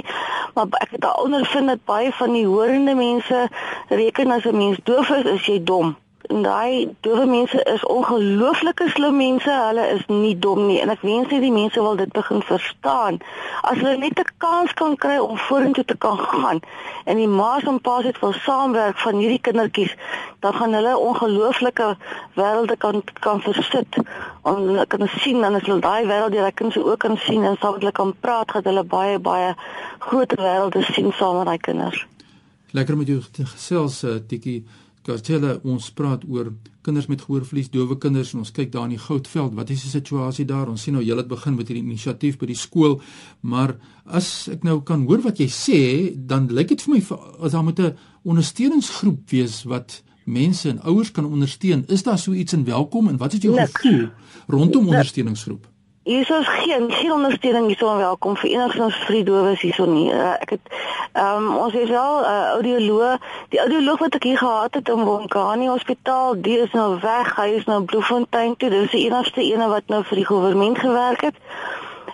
maar 0.56 0.72
ek 0.82 0.96
het 0.96 1.06
al 1.06 1.28
ondervind 1.28 1.68
dat 1.74 1.86
baie 1.86 2.12
van 2.16 2.34
die 2.34 2.48
horende 2.48 2.96
mense 2.96 3.48
reken 3.90 4.32
as 4.32 4.48
'n 4.48 4.58
mens 4.58 4.80
doof 4.84 5.10
is 5.20 5.26
is 5.36 5.46
jy 5.46 5.64
dom 5.64 5.96
en 6.28 6.42
daai 6.44 6.96
dowe 7.06 7.26
mense 7.26 7.64
is 7.64 7.84
ongelooflike 7.86 8.90
slim 8.90 9.18
mense. 9.18 9.52
Hulle 9.52 9.86
is 9.96 10.06
nie 10.08 10.36
dom 10.40 10.66
nie 10.68 10.80
en 10.84 10.92
ek 10.94 11.04
wens 11.08 11.30
net 11.32 11.44
die 11.44 11.52
mense 11.52 11.82
wil 11.82 11.96
dit 12.00 12.12
begin 12.16 12.42
verstaan. 12.50 13.20
As 13.62 13.78
hulle 13.80 13.98
net 13.98 14.20
'n 14.20 14.32
kans 14.44 14.74
kan 14.74 14.96
kry 14.96 15.18
om 15.18 15.38
vorentoe 15.38 15.86
te 15.86 15.98
kan 15.98 16.18
gaan 16.32 16.60
en 17.06 17.18
die 17.18 17.28
ma's 17.28 17.64
en 17.64 17.80
pa's 17.82 18.04
het 18.04 18.20
wil 18.20 18.34
saamwerk 18.34 18.98
van 19.00 19.16
hierdie 19.16 19.42
kindertjies, 19.42 19.94
dan 20.40 20.54
gaan 20.54 20.74
hulle 20.74 20.98
ongelooflike 20.98 21.96
wêrelde 22.36 22.78
kan 22.78 23.04
kan 23.20 23.42
versit. 23.42 24.02
Hulle 24.44 24.86
kan 24.88 25.08
sien 25.08 25.42
dan 25.42 25.56
as 25.56 25.66
hulle 25.66 25.80
daai 25.80 26.06
wêreld 26.06 26.32
die 26.32 26.52
kinders 26.52 26.84
ook 26.84 27.00
kan 27.00 27.18
sien 27.18 27.44
en 27.44 27.58
saam 27.60 27.74
met 27.74 27.82
hulle 27.82 27.92
kan 27.92 28.14
praat, 28.20 28.52
gaan 28.52 28.64
hulle 28.64 28.84
baie 28.84 29.20
baie 29.20 29.56
groter 30.00 30.38
wêrelde 30.38 30.84
sien 30.92 31.12
saam 31.12 31.38
met 31.38 31.46
daai 31.46 31.58
kinders. 31.58 32.06
Lekker 32.72 32.98
met 32.98 33.08
jou 33.08 33.22
gesels, 33.22 34.04
uh, 34.04 34.20
Tikkie. 34.28 34.66
Kartelle 35.08 35.58
ons 35.64 35.88
praat 35.96 36.26
oor 36.28 36.52
kinders 36.86 37.08
met 37.08 37.22
gehoorverlies, 37.24 37.70
dowe 37.72 37.96
kinders 38.02 38.34
en 38.34 38.44
ons 38.44 38.52
kyk 38.56 38.74
daar 38.74 38.90
in 38.90 38.96
die 38.98 39.02
Goudveld, 39.02 39.56
wat 39.56 39.72
is 39.72 39.86
die 39.86 39.92
situasie 39.92 40.46
daar? 40.48 40.68
Ons 40.72 40.84
sien 40.88 40.98
nou 40.98 41.04
julle 41.06 41.24
het 41.24 41.30
begin 41.32 41.56
met 41.56 41.70
hierdie 41.70 41.86
inisiatief 41.86 42.36
by 42.42 42.50
die 42.52 42.60
skool, 42.60 43.00
maar 43.42 43.78
as 44.06 44.50
ek 44.52 44.68
nou 44.68 44.82
kan 44.88 45.06
hoor 45.08 45.24
wat 45.24 45.40
jy 45.40 45.48
sê, 45.52 45.80
dan 46.16 46.50
lyk 46.52 46.74
dit 46.74 46.84
vir 46.84 46.98
my 46.98 47.02
as 47.40 47.56
daar 47.56 47.64
moet 47.64 47.80
'n 47.80 47.96
ondersteuningsgroep 48.24 49.32
wees 49.32 49.64
wat 49.64 50.02
mense 50.26 50.70
en 50.70 50.82
ouers 50.84 51.12
kan 51.12 51.26
ondersteun. 51.26 51.86
Is 51.88 52.04
daar 52.04 52.20
so 52.20 52.34
iets 52.34 52.54
in 52.54 52.66
welkom 52.66 53.08
en 53.08 53.18
wat 53.18 53.34
is 53.34 53.42
jou 53.42 53.56
gevoel 53.56 54.10
rondom 54.48 54.88
ondersteuningsgroep? 54.88 55.68
Hier 56.08 56.20
is 56.40 56.48
geen 56.48 56.92
geen 56.92 57.12
ondersteuning 57.12 57.66
hierso 57.68 57.96
welkom 57.98 58.38
vir 58.40 58.50
enigsins 58.50 58.96
vir 59.06 59.16
die 59.16 59.24
dowes 59.28 59.60
hierso 59.60 59.86
nie. 59.92 60.06
Uh, 60.08 60.38
ek 60.40 60.54
het 60.56 60.70
ehm 61.12 61.48
um, 61.48 61.56
ons 61.64 61.74
het 61.76 61.90
wel 61.90 62.14
'n 62.20 62.24
uh, 62.24 62.46
audioloog, 62.52 63.26
die 63.52 63.60
audioloog 63.60 64.00
wat 64.00 64.16
ek 64.16 64.24
hier 64.24 64.38
gehad 64.38 64.74
het 64.74 64.90
in 64.90 65.04
Wonkani 65.04 65.68
Hospitaal, 65.68 66.40
die 66.42 66.60
is 66.60 66.72
nou 66.72 67.00
weg. 67.02 67.36
Hy 67.36 67.48
is 67.58 67.66
nou 67.66 67.82
Bloemfontein 67.84 68.56
toe. 68.58 68.70
Dis 68.70 68.92
die 68.92 69.04
enigste 69.06 69.42
ene 69.44 69.68
wat 69.68 69.84
nou 69.88 70.04
vir 70.04 70.16
die 70.18 70.26
regering 70.28 70.80
gewerk 70.80 71.22
het. 71.22 71.36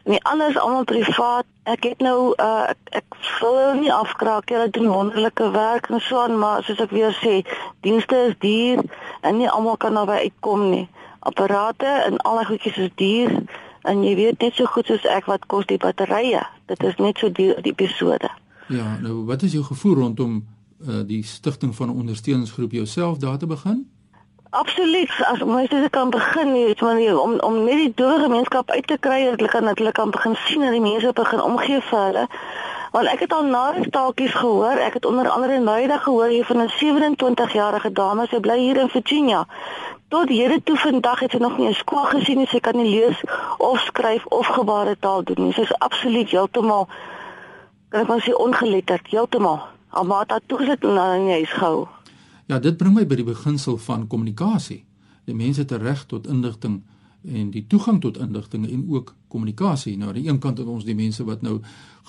En 0.04 0.12
die 0.12 0.24
ander 0.24 0.50
is 0.50 0.58
almal 0.58 0.84
privaat. 0.84 1.46
Ek 1.64 1.84
het 1.84 2.02
nou 2.02 2.34
uh, 2.38 2.70
ek, 2.70 2.78
ek 2.90 3.06
wil 3.40 3.74
nie 3.74 3.94
afkraak 3.94 4.50
jy 4.50 4.70
doen 4.70 4.90
wonderlike 4.90 5.52
werk 5.52 5.90
en 5.90 6.02
so 6.02 6.18
aan, 6.18 6.40
maar 6.40 6.64
soos 6.64 6.82
ek 6.82 6.90
weer 6.90 7.14
sê, 7.22 7.46
dienste 7.82 8.16
is 8.16 8.34
duur 8.40 8.82
en 9.22 9.38
nie 9.38 9.50
almal 9.50 9.78
kan 9.78 9.94
naby 9.94 10.18
uitkom 10.26 10.70
nie. 10.70 10.90
Apparate 11.20 11.86
en 11.86 12.18
al 12.18 12.38
die 12.38 12.46
goedjies 12.46 12.78
is 12.78 12.90
duur 12.96 13.38
en 13.84 14.04
jy 14.04 14.16
weet 14.16 14.42
net 14.42 14.56
so 14.56 14.66
goed 14.66 14.88
soos 14.88 15.06
ek 15.06 15.28
wat 15.32 15.46
kos 15.52 15.66
die 15.70 15.78
batterye. 15.78 16.42
Dit 16.72 16.84
is 16.84 16.96
net 16.98 17.18
so 17.18 17.32
duur 17.32 17.62
die 17.62 17.76
episode. 17.76 18.30
Ja, 18.68 18.98
nou 19.02 19.24
wat 19.28 19.44
is 19.44 19.52
jou 19.52 19.64
gevoel 19.64 19.96
rondom 19.96 20.44
uh, 20.88 21.02
die 21.08 21.24
stigting 21.24 21.76
van 21.76 21.88
'n 21.88 22.00
ondersteuningsgroep 22.04 22.72
jouself 22.72 23.18
daar 23.18 23.38
te 23.38 23.48
begin? 23.48 23.84
Absoluut. 24.50 25.12
As 25.26 25.44
mens 25.44 25.70
dit 25.70 25.90
kan 25.90 26.10
begin, 26.10 26.56
jy 26.56 26.66
weet, 26.66 26.82
manier 26.82 27.20
om 27.20 27.40
om 27.40 27.64
net 27.64 27.80
die 27.82 27.94
doewe 27.96 28.20
gemeenskap 28.20 28.70
uit 28.70 28.88
te 28.88 28.98
kry, 29.00 29.24
dat 29.26 29.40
hulle 29.40 29.50
kan 29.50 29.66
dat 29.66 29.78
hulle 29.78 29.92
kan 29.92 30.12
begin 30.12 30.36
sien 30.46 30.62
dat 30.62 30.72
die 30.72 30.82
mense 30.82 31.14
begin 31.14 31.42
omgee 31.42 31.82
vir 31.82 32.00
hulle. 32.00 32.28
Want 32.94 33.10
ek 33.10 33.26
het 33.26 33.34
al 33.34 33.48
nare 33.50 33.84
staaltjies 33.88 34.36
gehoor. 34.38 34.78
Ek 34.86 35.00
het 35.00 35.06
onder 35.10 35.30
andere 35.30 35.60
nou 35.60 35.78
eendag 35.82 36.04
gehoor 36.04 36.30
hier 36.30 36.46
van 36.46 36.62
'n 36.62 36.70
27-jarige 36.70 37.92
dame, 37.92 38.28
sy 38.30 38.40
bly 38.40 38.58
hier 38.60 38.78
in 38.78 38.90
Virginia 38.90 39.48
tot 40.14 40.30
hede 40.30 40.62
toe 40.64 40.78
vandag 40.78 41.20
het 41.20 41.32
sy 41.32 41.38
nog 41.42 41.58
nie 41.58 41.68
'n 41.68 41.74
skool 41.74 42.06
gesien 42.06 42.38
nie. 42.38 42.48
Sy 42.48 42.60
kan 42.60 42.78
nie 42.78 42.90
lees 42.90 43.24
of 43.58 43.80
skryf 43.80 44.26
of 44.26 44.48
gebaretaal 44.48 45.24
doen 45.24 45.46
nie. 45.46 45.54
Sy 45.54 45.62
is 45.62 45.78
absoluut 45.78 46.30
heeltemal 46.30 46.88
kan 47.94 48.02
ek 48.02 48.10
maar 48.10 48.24
sê 48.26 48.34
ongeletterd, 48.34 49.10
heeltemal. 49.14 49.60
Haar 49.94 50.06
ma 50.10 50.24
het 50.24 50.32
haar 50.34 50.42
toegesit 50.50 50.82
en 50.82 50.98
haar 50.98 51.20
in 51.20 51.28
die 51.28 51.36
huis 51.38 51.52
gehou. 51.54 51.84
Ja, 52.50 52.58
dit 52.60 52.78
bring 52.78 52.96
my 52.98 53.04
by 53.06 53.20
die 53.20 53.28
beginsel 53.28 53.78
van 53.86 54.08
kommunikasie. 54.10 54.80
Die 55.30 55.36
mense 55.38 55.62
het 55.62 55.76
reg 55.78 56.02
tot 56.10 56.26
inligting 56.28 56.82
en 57.22 57.52
die 57.54 57.62
toegang 57.70 58.02
tot 58.02 58.18
inligting 58.18 58.66
en 58.66 58.88
ook 58.90 59.14
kommunikasie. 59.34 59.98
Nou 59.98 60.14
aan 60.14 60.22
die 60.22 60.30
een 60.30 60.40
kant 60.44 60.62
het 60.62 60.70
ons 60.70 60.86
die 60.88 60.98
mense 60.98 61.26
wat 61.28 61.42
nou 61.42 61.60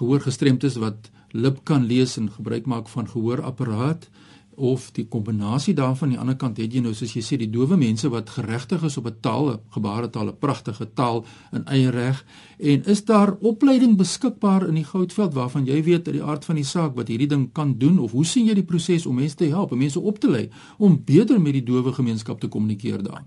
gehoorgestremd 0.01 0.69
is 0.69 0.79
wat 0.83 1.11
lip 1.35 1.65
kan 1.65 1.89
lees 1.91 2.19
en 2.21 2.31
gebruik 2.31 2.69
maak 2.71 2.89
van 2.93 3.09
gehoorapparaat 3.11 4.09
of 4.57 4.91
die 4.95 5.07
kombinasie 5.11 5.75
daarvan 5.75 6.09
aan 6.09 6.15
die 6.15 6.21
ander 6.21 6.37
kant 6.39 6.59
het 6.63 6.75
jy 6.75 6.83
nou 6.85 6.93
soos 6.95 7.15
jy 7.17 7.23
sê 7.27 7.39
die 7.41 7.51
dowe 7.51 7.77
mense 7.79 8.09
wat 8.13 8.31
geregtig 8.37 8.83
is 8.87 8.97
op 8.97 9.07
'n 9.07 9.17
taal, 9.21 9.61
gebaretaal, 9.75 10.29
'n 10.29 10.39
pragtige 10.39 10.87
taal 10.95 11.25
in 11.53 11.65
eie 11.67 11.91
reg 11.91 12.25
en 12.59 12.85
is 12.85 13.05
daar 13.05 13.37
opleiding 13.41 13.97
beskikbaar 13.97 14.69
in 14.69 14.75
die 14.75 14.85
Goudveld 14.85 15.35
waarvan 15.35 15.67
jy 15.67 15.83
weet 15.83 16.07
uit 16.07 16.17
die 16.17 16.23
aard 16.23 16.45
van 16.45 16.55
die 16.55 16.65
saak 16.65 16.95
wat 16.95 17.09
hierdie 17.09 17.29
ding 17.29 17.53
kan 17.53 17.79
doen 17.79 17.99
of 17.99 18.13
hoe 18.13 18.25
sien 18.25 18.47
jy 18.47 18.55
die 18.55 18.65
proses 18.65 19.07
om 19.07 19.15
mense 19.15 19.37
te 19.37 19.45
help, 19.45 19.75
mense 19.75 20.01
op 20.01 20.19
te 20.19 20.31
lei 20.31 20.51
om 20.79 21.03
beter 21.05 21.41
met 21.41 21.53
die 21.53 21.65
dowe 21.65 21.93
gemeenskap 21.93 22.41
te 22.41 22.49
kommunikeer 22.49 23.03
daar? 23.03 23.25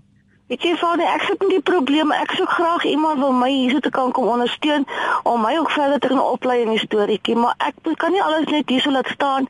Weet 0.48 0.62
jy 0.64 0.76
vader, 0.80 1.04
ek 1.04 1.26
sit 1.28 1.42
met 1.44 1.50
die 1.52 1.60
probleem. 1.60 2.12
Ek 2.16 2.30
sou 2.32 2.46
graag 2.48 2.84
iemand 2.88 3.18
wil 3.20 3.34
my 3.36 3.50
hierso 3.52 3.82
te 3.84 3.90
kan 3.92 4.14
kom 4.16 4.30
ondersteun 4.32 4.86
om 5.28 5.42
my 5.44 5.50
ook 5.58 5.70
verder 5.70 5.98
te 6.00 6.08
kan 6.08 6.22
oplei 6.24 6.62
in 6.62 6.70
die 6.72 6.80
storieetjie, 6.80 7.34
maar 7.36 7.52
ek 7.66 7.90
kan 8.00 8.14
nie 8.16 8.22
alles 8.24 8.48
net 8.48 8.72
hierso 8.72 8.88
laat 8.94 9.10
staan 9.12 9.48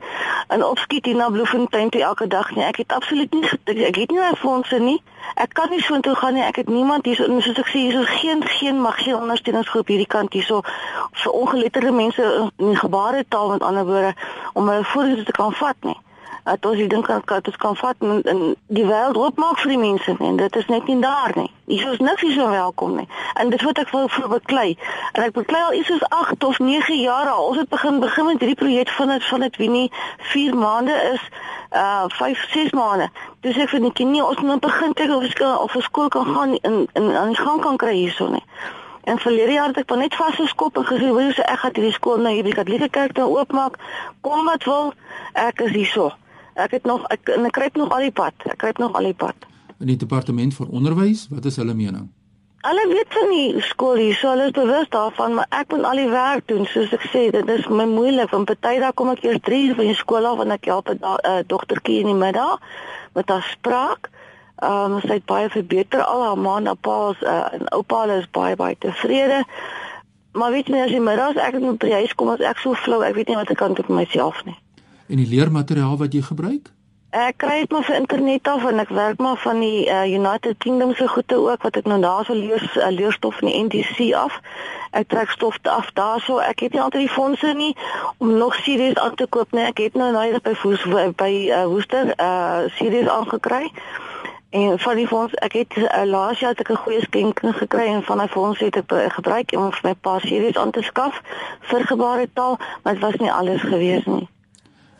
en 0.51 0.65
opskiet 0.65 1.07
hier 1.07 1.15
na 1.15 1.29
Bloemfontein 1.31 1.93
toe 1.93 2.01
elke 2.03 2.27
dag 2.27 2.51
nie. 2.55 2.65
Ek 2.67 2.81
het 2.83 2.91
absoluut 2.97 3.31
nie 3.31 3.45
ek 3.87 3.95
het 4.01 4.11
nie 4.11 4.19
my 4.19 4.33
fondse 4.41 4.81
nie. 4.83 4.97
Ek 5.39 5.55
kan 5.55 5.71
nie 5.71 5.79
so 5.85 5.95
intoe 5.95 6.17
gaan 6.19 6.35
nie. 6.35 6.43
Ek 6.43 6.59
het 6.59 6.67
niemand 6.67 7.07
hierso 7.07 7.31
en 7.31 7.39
soos 7.47 7.63
ek 7.63 7.71
sê, 7.71 7.85
hierso 7.85 8.03
geen 8.19 8.43
geen 8.59 8.83
mag 8.83 8.99
geen 8.99 9.21
ondersteuningsgroep 9.21 9.95
hierdie 9.95 10.11
kant 10.17 10.35
hierso 10.35 10.65
vir 11.23 11.39
ongeletterde 11.45 11.95
mense 11.95 12.27
in 12.59 12.75
gebaretaal 12.83 13.55
met 13.55 13.63
ander 13.71 13.87
woorde 13.87 14.13
om 14.51 14.67
hulle 14.67 14.91
vorentoe 14.91 15.31
te 15.31 15.39
kan 15.39 15.55
vat 15.63 15.91
nie 15.93 15.95
dat 16.49 16.65
ons 16.65 16.77
die 16.77 16.87
ding 16.87 17.03
kan 17.05 17.23
kan 17.23 17.41
dit 17.45 17.57
kan 17.57 17.75
vat 17.75 17.95
en, 17.99 18.21
en 18.23 18.39
die 18.67 18.85
wêreld 18.85 19.17
oopmaak 19.17 19.59
vir 19.61 19.73
die 19.75 19.81
mense 19.81 20.15
en 20.17 20.37
dit 20.37 20.55
is 20.55 20.65
net 20.73 20.87
nie 20.89 20.97
daar 21.01 21.33
nie. 21.35 21.49
Hier 21.69 21.91
is 21.91 21.99
niks 22.01 22.25
so 22.33 22.49
welkom 22.49 22.95
nie. 22.97 23.05
En 23.33 23.49
dit 23.53 23.61
wat 23.61 23.77
ek 23.77 23.91
wil 23.93 24.07
vir 24.09 24.27
beklei. 24.31 24.69
En 25.13 25.23
ek 25.27 25.35
beklei 25.35 25.61
al 25.61 25.77
iets 25.77 25.91
soos 25.91 26.05
8 26.17 26.43
of 26.43 26.59
9 26.59 26.97
jaar 26.97 27.29
al. 27.29 27.43
Ons 27.51 27.61
het 27.61 27.69
begin 27.69 27.99
begin 28.01 28.25
met 28.25 28.41
hierdie 28.41 28.57
projek 28.57 28.89
van 28.97 29.13
dit 29.13 29.25
van 29.25 29.45
dit 29.45 29.59
wie 29.61 29.69
nie 29.69 29.85
4 30.31 30.57
maande 30.57 30.95
is 31.13 31.27
uh 31.71 32.07
5 32.17 32.45
6 32.55 32.73
maande. 32.79 33.09
Dis 33.45 33.57
ek 33.57 33.69
vir 33.69 33.85
die 33.85 33.93
kinders 34.01 34.31
ons 34.33 34.41
moet 34.49 34.63
begin 34.65 34.95
kyk 34.97 35.13
of 35.17 35.27
ons 35.27 35.41
of 35.67 35.75
ons 35.75 35.89
skool 35.91 36.09
kan 36.15 36.31
gaan 36.35 36.55
en 36.57 36.79
en 36.93 37.11
aan 37.17 37.35
die 37.35 37.41
gang 37.41 37.61
kan 37.61 37.77
kry 37.77 37.93
hierso 37.99 38.29
nie. 38.33 38.45
En 39.09 39.21
verlede 39.21 39.51
jaar 39.51 39.69
het 39.73 39.77
ek 39.77 39.93
net 39.97 40.15
vasgeskop 40.15 40.77
en 40.77 40.85
gesê, 40.85 41.13
"Hoe 41.13 41.33
sê 41.33 41.45
ek 41.45 41.59
gaan 41.59 41.77
hierdie 41.77 41.93
skool 41.93 42.17
nou 42.17 42.33
hierdie 42.33 42.53
Katolieke 42.53 42.89
kerk 42.89 43.17
nou 43.17 43.37
oopmaak? 43.37 43.77
Kom 44.21 44.45
wat 44.45 44.63
wil, 44.63 44.93
ek 45.33 45.61
is 45.61 45.71
hierso." 45.71 46.11
Ek 46.59 46.71
het 46.75 46.83
nog 46.83 47.05
ek, 47.13 47.29
ek 47.31 47.51
kry 47.55 47.69
nog 47.79 47.93
al 47.95 48.09
die 48.09 48.15
pad. 48.15 48.33
Ek 48.51 48.57
kry 48.59 48.71
nog 48.77 48.95
al 48.99 49.07
die 49.07 49.15
pad. 49.15 49.47
In 49.79 49.87
die 49.87 49.99
departement 49.99 50.55
vir 50.57 50.71
onderwys, 50.75 51.27
wat 51.31 51.45
is 51.47 51.55
hulle 51.61 51.73
mening? 51.73 52.09
Hulle 52.67 52.83
weet 52.89 53.13
van 53.15 53.29
die 53.31 53.61
skool 53.63 54.01
hier, 54.01 54.15
so 54.19 54.33
hulle 54.33 54.49
is 54.49 54.55
bewus 54.57 54.89
daarvan, 54.91 55.37
maar 55.37 55.47
ek 55.55 55.71
moet 55.71 55.85
al 55.87 56.01
die 56.01 56.09
werk 56.11 56.47
doen, 56.51 56.65
soos 56.67 56.91
ek 56.97 57.05
sê, 57.07 57.21
dit 57.31 57.51
is 57.53 57.69
my 57.71 57.85
moeilik 57.87 58.33
want 58.35 58.49
party 58.51 58.81
dae 58.83 58.91
kom 58.99 59.13
ek 59.13 59.23
eers 59.23 59.39
3 59.47 59.61
uur 59.69 59.77
van 59.79 59.87
die 59.87 59.95
skool 59.95 60.27
af 60.27 60.43
en 60.43 60.51
ek 60.57 60.67
help 60.67 60.91
'n 60.91 60.99
uh, 60.99 61.37
dogtertjie 61.47 62.01
in 62.03 62.11
die 62.11 62.19
middag 62.25 62.59
met 63.15 63.31
haar 63.31 63.47
spraak. 63.55 64.11
Ehm 64.59 64.99
um, 64.99 64.99
sy 64.99 65.21
het 65.21 65.25
baie 65.31 65.47
verbeter 65.49 66.03
al 66.03 66.25
haar 66.27 66.37
ma 66.37 66.57
en 66.59 66.75
pa 66.75 66.97
se 67.15 67.25
uh, 67.25 67.47
en 67.55 67.71
oupa 67.79 68.01
hulle 68.03 68.19
is 68.19 68.31
baie 68.35 68.55
baie 68.59 68.75
tevrede. 68.75 69.45
Maar 70.35 70.51
weet 70.51 70.67
jy 70.67 70.83
as 70.83 70.91
jy 70.91 70.99
middags 70.99 71.39
ek 71.39 71.59
moet 71.59 71.79
by 71.79 71.87
die 71.87 72.01
huis 72.03 72.15
kom 72.15 72.35
as 72.35 72.43
ek 72.43 72.59
so 72.59 72.73
flou, 72.73 72.99
ek 73.07 73.15
weet 73.15 73.31
nie 73.31 73.39
wat 73.39 73.49
ek 73.49 73.57
kan 73.63 73.73
doen 73.73 73.87
vir 73.87 73.95
myself 74.03 74.43
nie 74.43 74.59
en 75.09 75.17
die 75.17 75.27
leermateriaal 75.27 75.97
wat 75.97 76.13
jy 76.13 76.21
gebruik? 76.21 76.69
Ek 77.09 77.39
kry 77.41 77.55
dit 77.63 77.71
maar 77.73 77.83
van 77.83 77.95
internet 77.95 78.47
af 78.47 78.65
en 78.69 78.79
ek 78.79 78.89
werk 78.93 79.17
maar 79.17 79.37
van 79.41 79.59
die 79.59 79.87
uh, 79.89 80.03
United 80.05 80.57
Kingdom 80.61 80.93
se 80.93 81.07
goede 81.07 81.39
ook 81.41 81.63
wat 81.65 81.79
ek 81.79 81.87
nou 81.89 81.97
daarso 82.01 82.35
leer 82.37 82.61
uh, 82.77 82.91
leerstof 82.93 83.41
in 83.41 83.49
die 83.49 83.63
NDC 83.63 84.13
af. 84.13 84.37
Ek 84.93 85.09
trek 85.09 85.33
stof 85.33 85.57
af 85.63 85.89
daarso. 85.97 86.37
Ek 86.37 86.61
het 86.61 86.77
nie 86.77 86.81
altyd 86.81 87.07
die 87.07 87.15
fondse 87.15 87.53
nie 87.57 87.73
om 88.17 88.37
nog 88.37 88.53
series 88.61 89.01
aan 89.01 89.15
te 89.15 89.25
koop 89.25 89.57
nie. 89.57 89.65
Ek 89.65 89.81
het 89.81 89.97
nou 89.97 90.11
nou 90.13 90.37
by 90.45 90.53
Woes, 90.61 90.85
by 91.17 91.33
uh, 91.49 91.65
Woester 91.65 92.13
uh 92.13 92.69
series 92.77 93.09
aangekry. 93.09 93.73
En 94.49 94.79
van 94.79 94.95
die 94.95 95.07
fonds, 95.07 95.33
ek 95.33 95.53
het 95.53 95.77
uh, 95.77 96.05
laas 96.05 96.39
jaar 96.39 96.53
het 96.53 96.61
ek 96.61 96.69
'n 96.69 96.83
goeie 96.85 97.01
skenking 97.01 97.57
gekry 97.57 97.89
en 97.89 98.03
van 98.03 98.17
daai 98.17 98.29
fonds 98.29 98.59
het 98.59 98.75
ek 98.77 99.13
gebruik 99.17 99.57
om 99.57 99.71
vir 99.71 99.89
my 99.89 99.93
pa 99.93 100.19
series 100.19 100.57
aan 100.57 100.71
te 100.71 100.81
skaf 100.81 101.21
vir 101.61 101.85
gebaretaal, 101.85 102.57
maar 102.83 102.93
dit 102.93 103.01
was 103.01 103.17
nie 103.17 103.31
alles 103.31 103.61
gewees 103.61 104.05
nie. 104.05 104.29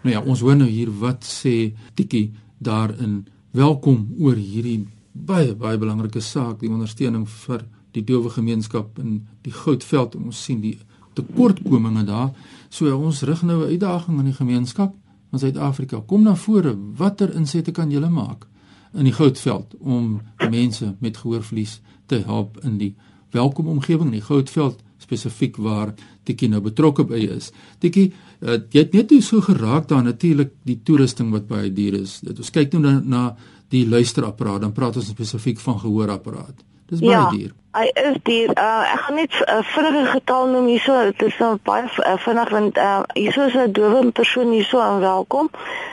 Nou 0.01 0.13
ja, 0.13 0.21
ons 0.23 0.39
hoor 0.39 0.55
nou 0.55 0.69
hier 0.69 0.91
wat 1.01 1.25
sê 1.27 1.73
Tikkie 1.93 2.31
daarin. 2.63 3.25
Welkom 3.51 4.05
oor 4.19 4.37
hierdie 4.39 4.85
baie 5.11 5.51
baie 5.59 5.79
belangrike 5.81 6.21
saak, 6.23 6.61
die 6.61 6.71
ondersteuning 6.71 7.25
vir 7.27 7.65
die 7.97 8.03
dowe 8.07 8.31
gemeenskap 8.31 8.99
in 9.01 9.25
die 9.43 9.51
Goudveld. 9.51 10.15
Ons 10.15 10.43
sien 10.45 10.61
die 10.63 10.77
tekortkominge 11.19 12.05
daar. 12.07 12.31
So 12.69 12.95
ons 12.95 13.25
rig 13.27 13.43
nou 13.43 13.65
'n 13.65 13.71
uitdaging 13.75 14.19
aan 14.19 14.31
die 14.31 14.39
gemeenskap 14.39 14.95
in 15.31 15.39
Suid-Afrika. 15.39 16.01
Kom 16.07 16.23
na 16.23 16.35
vore, 16.35 16.77
watter 16.95 17.35
insette 17.35 17.71
kan 17.71 17.91
julle 17.91 18.09
maak 18.09 18.47
in 18.93 19.03
die 19.03 19.13
Goudveld 19.13 19.75
om 19.79 20.21
mense 20.49 20.95
met 20.99 21.17
gehoorverlies 21.17 21.81
te 22.05 22.23
help 22.25 22.63
in 22.63 22.77
die 22.77 22.95
welkom 23.31 23.67
omgewing 23.67 24.05
in 24.05 24.19
die 24.19 24.25
Goudveld 24.25 24.79
spesifiek 24.97 25.57
waar 25.57 25.93
Tikkie 26.23 26.49
nou 26.49 26.61
betrokke 26.61 27.05
by 27.07 27.19
is. 27.37 27.51
Tikkie, 27.79 28.11
uh, 28.41 28.57
jy 28.71 28.85
het 28.85 28.93
net 28.93 29.13
so 29.23 29.41
geraak 29.41 29.87
daar 29.87 30.03
natuurlik 30.03 30.51
die 30.63 30.79
toerusting 30.83 31.31
wat 31.31 31.47
baie 31.47 31.73
duur 31.73 32.01
is. 32.01 32.19
Dit 32.25 32.39
ons 32.39 32.51
kyk 32.51 32.73
nou 32.73 32.81
na, 32.81 32.99
na 33.03 33.23
die 33.69 33.85
luisterapparaat, 33.87 34.61
dan 34.61 34.73
praat 34.73 34.95
ons 34.95 35.09
spesifiek 35.11 35.59
van 35.59 35.79
gehoorapparaat. 35.79 36.65
Dis 36.89 37.01
baie 37.03 37.11
ja, 37.11 37.29
duur. 37.29 37.51
Hy 37.77 37.85
is 38.01 38.15
duur. 38.25 38.53
Uh, 38.57 38.93
ek 38.93 39.01
gaan 39.05 39.15
net 39.15 39.33
'n 39.39 39.43
uh, 39.53 39.65
vinnige 39.73 40.05
getal 40.11 40.47
noem 40.49 40.65
hierso. 40.65 41.03
Dit 41.11 41.21
is 41.21 41.37
nou 41.37 41.57
baie 41.63 41.83
uh, 41.85 42.15
vinnig 42.17 42.49
want 42.49 42.77
uh, 42.77 43.01
hierso 43.13 43.45
is 43.45 43.53
'n 43.53 43.71
dowe 43.71 44.11
persoon 44.11 44.51
hierso 44.51 44.79
aan 44.79 44.99
welkom. 44.99 45.49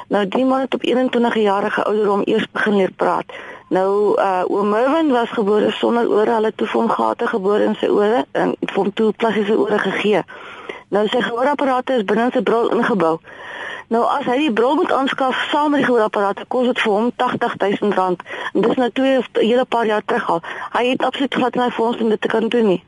Nou 0.09 0.28
die 0.28 0.44
man 0.44 0.61
het 0.61 0.74
op 0.74 0.82
21 0.82 1.35
jarige 1.35 1.85
ouderdom 1.85 2.22
eers 2.24 2.46
begin 2.52 2.76
leer 2.76 2.92
praat. 2.96 3.32
Nou 3.68 4.14
uh 4.22 4.44
oom 4.46 4.68
Mervin 4.68 5.11
was 5.11 5.30
gebore 5.30 5.70
sonder 5.70 6.09
ore, 6.09 6.30
hulle 6.30 6.46
het 6.46 6.56
toe 6.56 6.66
vir 6.66 6.80
hom 6.80 6.90
gate 6.90 7.26
gebore 7.26 7.64
in 7.64 7.74
sy 7.74 7.88
ore 7.90 8.24
en 8.32 8.54
vir 8.61 8.76
hom 8.76 8.92
toe 8.94 9.12
plastiese 9.12 9.59
ore 9.59 9.78
gegee. 9.78 10.22
Nou 10.88 11.09
sy 11.11 11.20
gehoorapparate 11.20 11.96
is 11.99 12.05
binne 12.07 12.29
sy 12.33 12.40
bril 12.46 12.68
ingebou. 12.77 13.16
Nou 13.90 14.03
as 14.07 14.27
hy 14.27 14.37
die 14.38 14.53
bril 14.55 14.77
moet 14.79 14.92
aanskaf 14.94 15.38
saam 15.51 15.72
met 15.75 15.83
die 15.83 15.87
gehoorapparate, 15.87 16.44
kos 16.51 16.68
dit 16.70 16.83
vir 16.83 16.92
hom 16.92 17.09
R80000 17.11 18.22
en 18.53 18.66
dis 18.66 18.79
nou 18.79 18.90
twee 18.94 19.20
hele 19.40 19.64
paar 19.64 19.87
jaar 19.87 20.05
terug 20.07 20.29
al. 20.37 20.42
Hy 20.77 20.85
het 20.92 21.03
absoluut 21.07 21.35
glad 21.35 21.59
nie 21.59 21.70
fonds 21.75 22.03
om 22.03 22.12
dit 22.14 22.20
te 22.20 22.31
kan 22.31 22.46
doen 22.55 22.70
nie. 22.70 22.83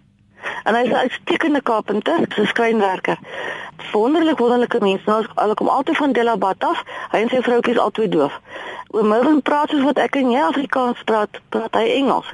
En 0.63 0.75
hy 0.75 0.83
is 0.87 0.91
'n 0.91 1.03
uitstekende 1.07 1.63
kapenter, 1.63 2.21
'n 2.21 2.47
skrynwerker. 2.47 3.19
Wonderlik 3.93 4.39
wonderlike 4.39 4.81
mens. 4.81 5.05
Nou 5.05 5.25
hulle 5.35 5.55
kom 5.55 5.69
altyd 5.69 5.97
van 5.97 6.13
Delabat 6.13 6.65
af. 6.65 6.83
Hy 7.11 7.19
en 7.19 7.29
sy 7.29 7.43
vroutjie 7.43 7.73
is 7.75 7.79
albei 7.79 8.09
doof. 8.09 8.41
Oom 8.91 9.09
Mervin 9.09 9.43
praat 9.43 9.69
soos 9.69 9.83
wat 9.83 9.99
ek 9.99 10.17
en 10.17 10.31
jy 10.31 10.41
Afrikaans 10.41 11.03
praat, 11.05 11.41
praat 11.49 11.75
hy 11.75 11.87
Engels. 11.99 12.31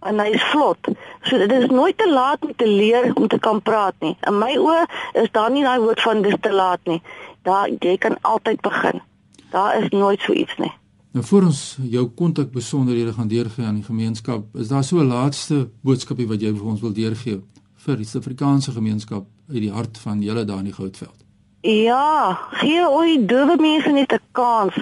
En 0.00 0.20
hy 0.22 0.28
is 0.36 0.44
vlot. 0.52 0.90
So 1.22 1.38
dit 1.38 1.52
is 1.52 1.70
nooit 1.70 1.98
te 1.98 2.10
laat 2.10 2.44
om 2.44 2.54
te 2.56 2.68
leer 2.68 3.10
om 3.14 3.28
te 3.28 3.38
kan 3.38 3.62
praat 3.62 3.94
nie. 4.00 4.16
In 4.26 4.38
my 4.38 4.54
oë 4.56 4.84
is 5.22 5.30
daar 5.32 5.50
nie 5.50 5.64
daai 5.66 5.78
woord 5.82 6.02
van 6.02 6.22
dis 6.22 6.36
te 6.40 6.52
laat 6.52 6.80
nie. 6.86 7.02
Daar 7.42 7.68
jy 7.68 7.96
kan 7.98 8.18
altyd 8.22 8.60
begin. 8.60 9.02
Daar 9.50 9.82
is 9.82 9.90
nooit 9.90 10.20
so 10.20 10.32
iets 10.32 10.56
nie. 10.58 10.72
Nou 11.16 11.24
voor 11.24 11.48
ons 11.48 11.78
jou 11.90 12.04
kontak 12.14 12.50
besonderhede 12.52 13.12
gaan 13.12 13.28
deurgee 13.28 13.64
aan 13.66 13.80
die 13.80 13.86
gemeenskap, 13.86 14.44
is 14.54 14.68
daar 14.68 14.84
so 14.84 15.00
'n 15.00 15.08
laaste 15.08 15.68
boodskapie 15.80 16.28
wat 16.28 16.40
jy 16.40 16.52
vir 16.54 16.66
ons 16.66 16.80
wil 16.80 16.92
deurgee 16.92 17.40
vir 17.76 17.96
die 17.96 18.04
Suid-Afrikaanse 18.04 18.72
gemeenskap 18.72 19.24
uit 19.48 19.60
die 19.60 19.72
hart 19.72 19.98
van 19.98 20.22
julle 20.22 20.44
daar 20.44 20.58
in 20.58 20.64
die 20.64 20.72
Goudveld? 20.72 21.24
Ja, 21.60 22.38
gee 22.50 22.88
ooit 22.88 23.28
dowe 23.28 23.56
mense 23.56 23.90
net 23.90 24.12
'n 24.12 24.20
kans. 24.32 24.74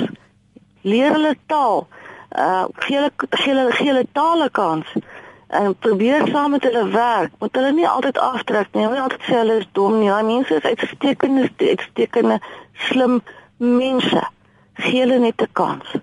Leer 0.83 1.13
hulle 1.13 1.37
taal. 1.47 1.87
Uh 2.37 2.67
gee 2.85 2.99
hulle 2.99 3.11
gee 3.31 3.53
hulle 3.53 3.73
gee 3.73 3.89
hulle 3.91 4.07
tale 4.13 4.51
kans 4.51 4.87
en 5.49 5.77
probeer 5.79 6.27
saam 6.29 6.51
met 6.51 6.65
hulle 6.67 6.85
werk. 6.93 7.33
Moet 7.41 7.55
hulle 7.57 7.73
nie 7.73 7.89
altyd 7.89 8.19
aftrek 8.19 8.75
nie. 8.75 8.85
Hulle 8.85 9.01
altyd 9.01 9.29
sê 9.29 9.39
hulle 9.41 9.61
is 9.63 9.69
dom 9.79 9.99
nie. 10.01 10.11
Daai 10.11 10.27
mense 10.27 10.59
is 10.59 10.67
uitstekende 10.67 11.49
uitstekende 11.57 12.41
slim 12.89 13.21
mense. 13.57 14.25
Gee 14.83 15.05
hulle 15.05 15.19
net 15.23 15.43
'n 15.43 15.53
kans. 15.53 15.97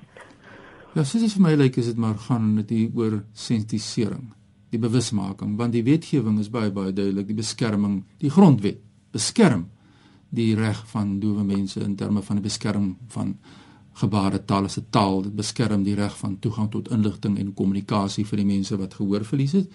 Ja, 0.93 1.03
soos 1.03 1.21
dit 1.21 1.33
vir 1.33 1.41
my 1.41 1.53
lyk 1.55 1.77
is 1.77 1.85
dit 1.85 1.97
maar 1.97 2.17
gaan 2.17 2.53
net 2.55 2.69
hier 2.69 2.89
oor 2.95 3.23
sensitisering, 3.33 4.33
die 4.69 4.79
bewusmaking, 4.79 5.57
want 5.57 5.73
die 5.73 5.83
wetgewing 5.83 6.39
is 6.39 6.49
baie 6.49 6.71
baie 6.71 6.93
duidelik, 6.93 7.27
die 7.27 7.35
beskerming, 7.35 8.03
die 8.17 8.29
grondwet 8.29 8.77
beskerm 9.11 9.69
die 10.33 10.55
reg 10.57 10.79
van 10.89 11.19
dowe 11.21 11.43
mense 11.45 11.81
in 11.81 11.95
terme 11.95 12.21
van 12.25 12.39
die 12.39 12.47
beskerming 12.47 12.95
van 13.13 13.35
gebaretaal 13.93 14.63
as 14.63 14.77
'n 14.77 14.85
taal 14.89 15.21
dit 15.21 15.35
beskerm 15.35 15.83
die 15.83 15.95
reg 15.95 16.17
van 16.17 16.39
toegang 16.39 16.71
tot 16.71 16.91
inligting 16.91 17.37
en 17.39 17.53
kommunikasie 17.53 18.25
vir 18.25 18.37
die 18.37 18.45
mense 18.45 18.77
wat 18.77 18.93
gehoorverlies 18.93 19.51
het. 19.51 19.67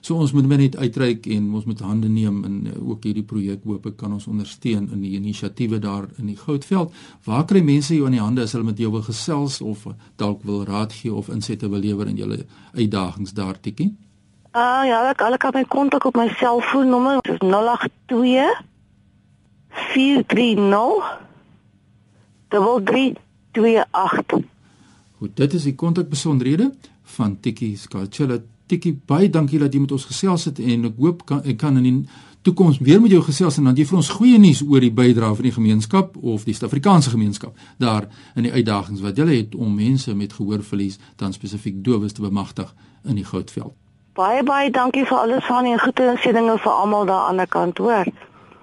So 0.00 0.16
ons 0.16 0.32
moet 0.32 0.46
net 0.48 0.76
uitreik 0.76 1.26
en 1.26 1.54
ons 1.54 1.64
moet 1.64 1.80
hande 1.80 2.08
neem 2.08 2.44
en 2.44 2.66
uh, 2.66 2.88
ook 2.88 3.04
hierdie 3.04 3.24
projek 3.24 3.64
hoop 3.68 3.86
ek 3.86 3.96
kan 4.00 4.12
ons 4.12 4.26
ondersteun 4.26 4.88
in 4.92 5.00
die 5.04 5.12
inisiatiewe 5.18 5.78
daar 5.78 6.08
in 6.16 6.26
die 6.26 6.36
Goudveld. 6.36 6.94
Waar 7.24 7.44
kry 7.44 7.60
mense 7.60 7.94
jou 7.94 8.06
in 8.08 8.16
die 8.16 8.22
hande 8.22 8.42
as 8.42 8.52
hulle 8.56 8.64
met 8.64 8.78
jou 8.80 8.90
wil 8.90 9.04
gesels 9.04 9.60
of 9.60 9.84
dalk 10.16 10.42
wil 10.48 10.64
raad 10.64 10.92
gee 10.92 11.12
of 11.12 11.28
insette 11.28 11.68
wil 11.68 11.84
lewer 11.84 12.08
in 12.08 12.16
julle 12.16 12.46
uitdagings 12.72 13.36
daar 13.36 13.60
tikkie? 13.60 13.92
Ah 14.52 14.80
uh, 14.80 14.88
ja, 14.88 15.02
ek 15.12 15.20
hulle 15.20 15.36
kan 15.36 15.52
my 15.54 15.64
kontak 15.68 16.04
op 16.08 16.16
my 16.16 16.28
selfoonnommer 16.40 17.20
082 17.44 18.48
430 19.92 21.28
33 22.48 23.29
28. 23.52 24.46
Goed, 25.18 25.36
dit 25.36 25.52
is 25.52 25.66
die 25.68 25.74
kontakbesonderhede 25.74 26.70
van 27.16 27.36
Tikkie 27.40 27.76
Skalchella. 27.76 28.38
Tikkie, 28.70 28.94
baie 29.06 29.30
dankie 29.30 29.58
dat 29.58 29.74
jy 29.74 29.82
met 29.82 29.92
ons 29.92 30.06
gesels 30.06 30.46
het 30.46 30.60
en 30.62 30.86
ek 30.88 31.00
hoop 31.02 31.24
kan 31.26 31.42
ek 31.42 31.58
kan 31.58 31.76
in 31.80 31.88
die 31.88 32.18
toekoms 32.46 32.78
weer 32.78 33.00
met 33.02 33.12
jou 33.12 33.20
gesels 33.22 33.58
en 33.60 33.66
dan 33.68 33.76
jy 33.76 33.84
vir 33.84 33.98
ons 33.98 34.12
goeie 34.16 34.38
nuus 34.40 34.62
oor 34.64 34.80
die 34.80 34.92
bydrae 34.94 35.34
van 35.36 35.44
die 35.44 35.52
gemeenskap 35.52 36.14
of 36.16 36.46
die 36.48 36.54
Suid-Afrikaanse 36.56 37.12
gemeenskap 37.12 37.58
daar 37.82 38.06
in 38.32 38.46
die 38.46 38.52
uitdagings 38.54 39.02
wat 39.04 39.18
julle 39.20 39.34
het 39.36 39.54
om 39.58 39.74
mense 39.76 40.14
met 40.16 40.32
gehoorverlies 40.32 40.96
dan 41.20 41.36
spesifiek 41.36 41.82
dowes 41.84 42.16
te 42.16 42.24
bemagtig 42.24 42.72
in 43.04 43.18
die 43.20 43.26
Goudveld. 43.26 43.74
Baie 44.16 44.40
baie 44.44 44.70
dankie 44.72 45.04
vir 45.04 45.18
alles 45.18 45.44
van 45.50 45.68
die 45.68 45.76
goeie 45.82 46.14
insettinge 46.14 46.56
vir 46.62 46.72
almal 46.72 47.04
daar 47.10 47.28
aan 47.28 47.42
die 47.42 47.44
ander 47.44 47.52
kant, 47.52 47.78
hoor. 47.78 48.08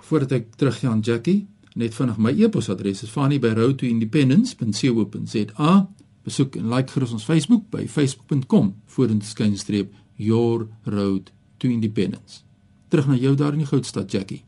Voordat 0.10 0.32
ek 0.40 0.50
teruggaan 0.58 1.04
Jackie, 1.06 1.46
net 1.78 1.94
vinnig 1.96 2.18
my 2.18 2.34
e-posadres 2.34 3.04
is 3.04 3.10
fani@roadtoindependence.co.za. 3.14 5.90
Besoek 6.24 6.56
en 6.56 6.74
like 6.74 6.92
gerus 6.92 7.12
ons 7.12 7.24
Facebook 7.24 7.70
by 7.70 7.88
facebook.com 7.88 8.76
vorenskynstreep 8.86 9.94
your 10.16 10.68
road 10.84 11.32
to 11.58 11.70
independence. 11.70 12.42
Terug 12.88 13.08
na 13.08 13.16
jou 13.16 13.36
daar 13.36 13.52
in 13.52 13.64
die 13.64 13.68
Goudstad 13.68 14.12
Jackie. 14.12 14.48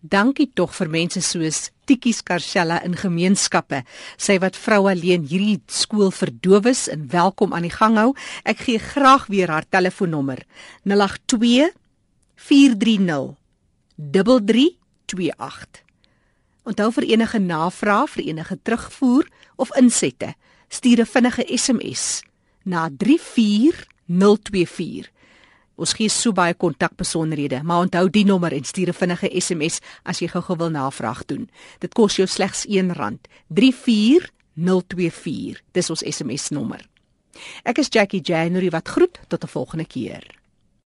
Dankie 0.00 0.50
tog 0.54 0.72
vir 0.74 0.90
mense 0.90 1.20
soos 1.24 1.68
Tikkie 1.86 2.14
Skarshella 2.14 2.80
in 2.86 2.96
gemeenskappe. 2.98 3.82
Sy 4.16 4.38
wat 4.42 4.58
vrou 4.58 4.86
alleen 4.90 5.26
hierdie 5.30 5.60
skool 5.70 6.10
vir 6.14 6.32
dowes 6.42 6.86
in 6.90 7.08
welkom 7.12 7.54
aan 7.54 7.68
die 7.68 7.74
gang 7.74 7.98
hou. 8.00 8.14
Ek 8.44 8.64
gee 8.66 8.78
graag 8.78 9.28
weer 9.30 9.50
haar 9.50 9.68
telefoonnommer. 9.68 10.42
082 10.84 11.70
430 12.36 13.36
3328. 13.96 15.89
Onthou 16.62 16.92
vir 16.92 17.04
enige 17.14 17.38
navrae, 17.38 18.08
vir 18.08 18.24
enige 18.28 18.58
terugvoer 18.62 19.28
of 19.56 19.76
insette, 19.76 20.34
stuur 20.68 21.00
'n 21.00 21.06
vinnige 21.06 21.44
SMS 21.56 22.22
na 22.64 22.90
34024. 22.90 25.10
Ons 25.80 25.94
gee 25.96 26.08
so 26.08 26.32
baie 26.32 26.54
kontakbesonderhede, 26.54 27.62
maar 27.64 27.80
onthou 27.80 28.10
die 28.10 28.24
nommer 28.24 28.52
en 28.52 28.64
stuur 28.64 28.88
'n 28.88 28.94
vinnige 28.94 29.40
SMS 29.40 29.80
as 30.04 30.18
jy 30.18 30.28
gou-gou 30.28 30.56
wil 30.56 30.70
navraag 30.70 31.24
doen. 31.24 31.50
Dit 31.78 31.94
kos 31.94 32.16
jou 32.16 32.28
slegs 32.28 32.66
R1. 32.66 33.18
34024. 33.48 35.62
Dis 35.72 35.90
ons 35.90 36.02
SMS 36.02 36.48
nommer. 36.48 36.88
Ek 37.64 37.78
is 37.78 37.88
Jackie 37.88 38.20
January 38.20 38.70
wat 38.70 38.88
groet 38.88 39.20
tot 39.28 39.44
'n 39.44 39.48
volgende 39.48 39.86
keer. 39.86 40.39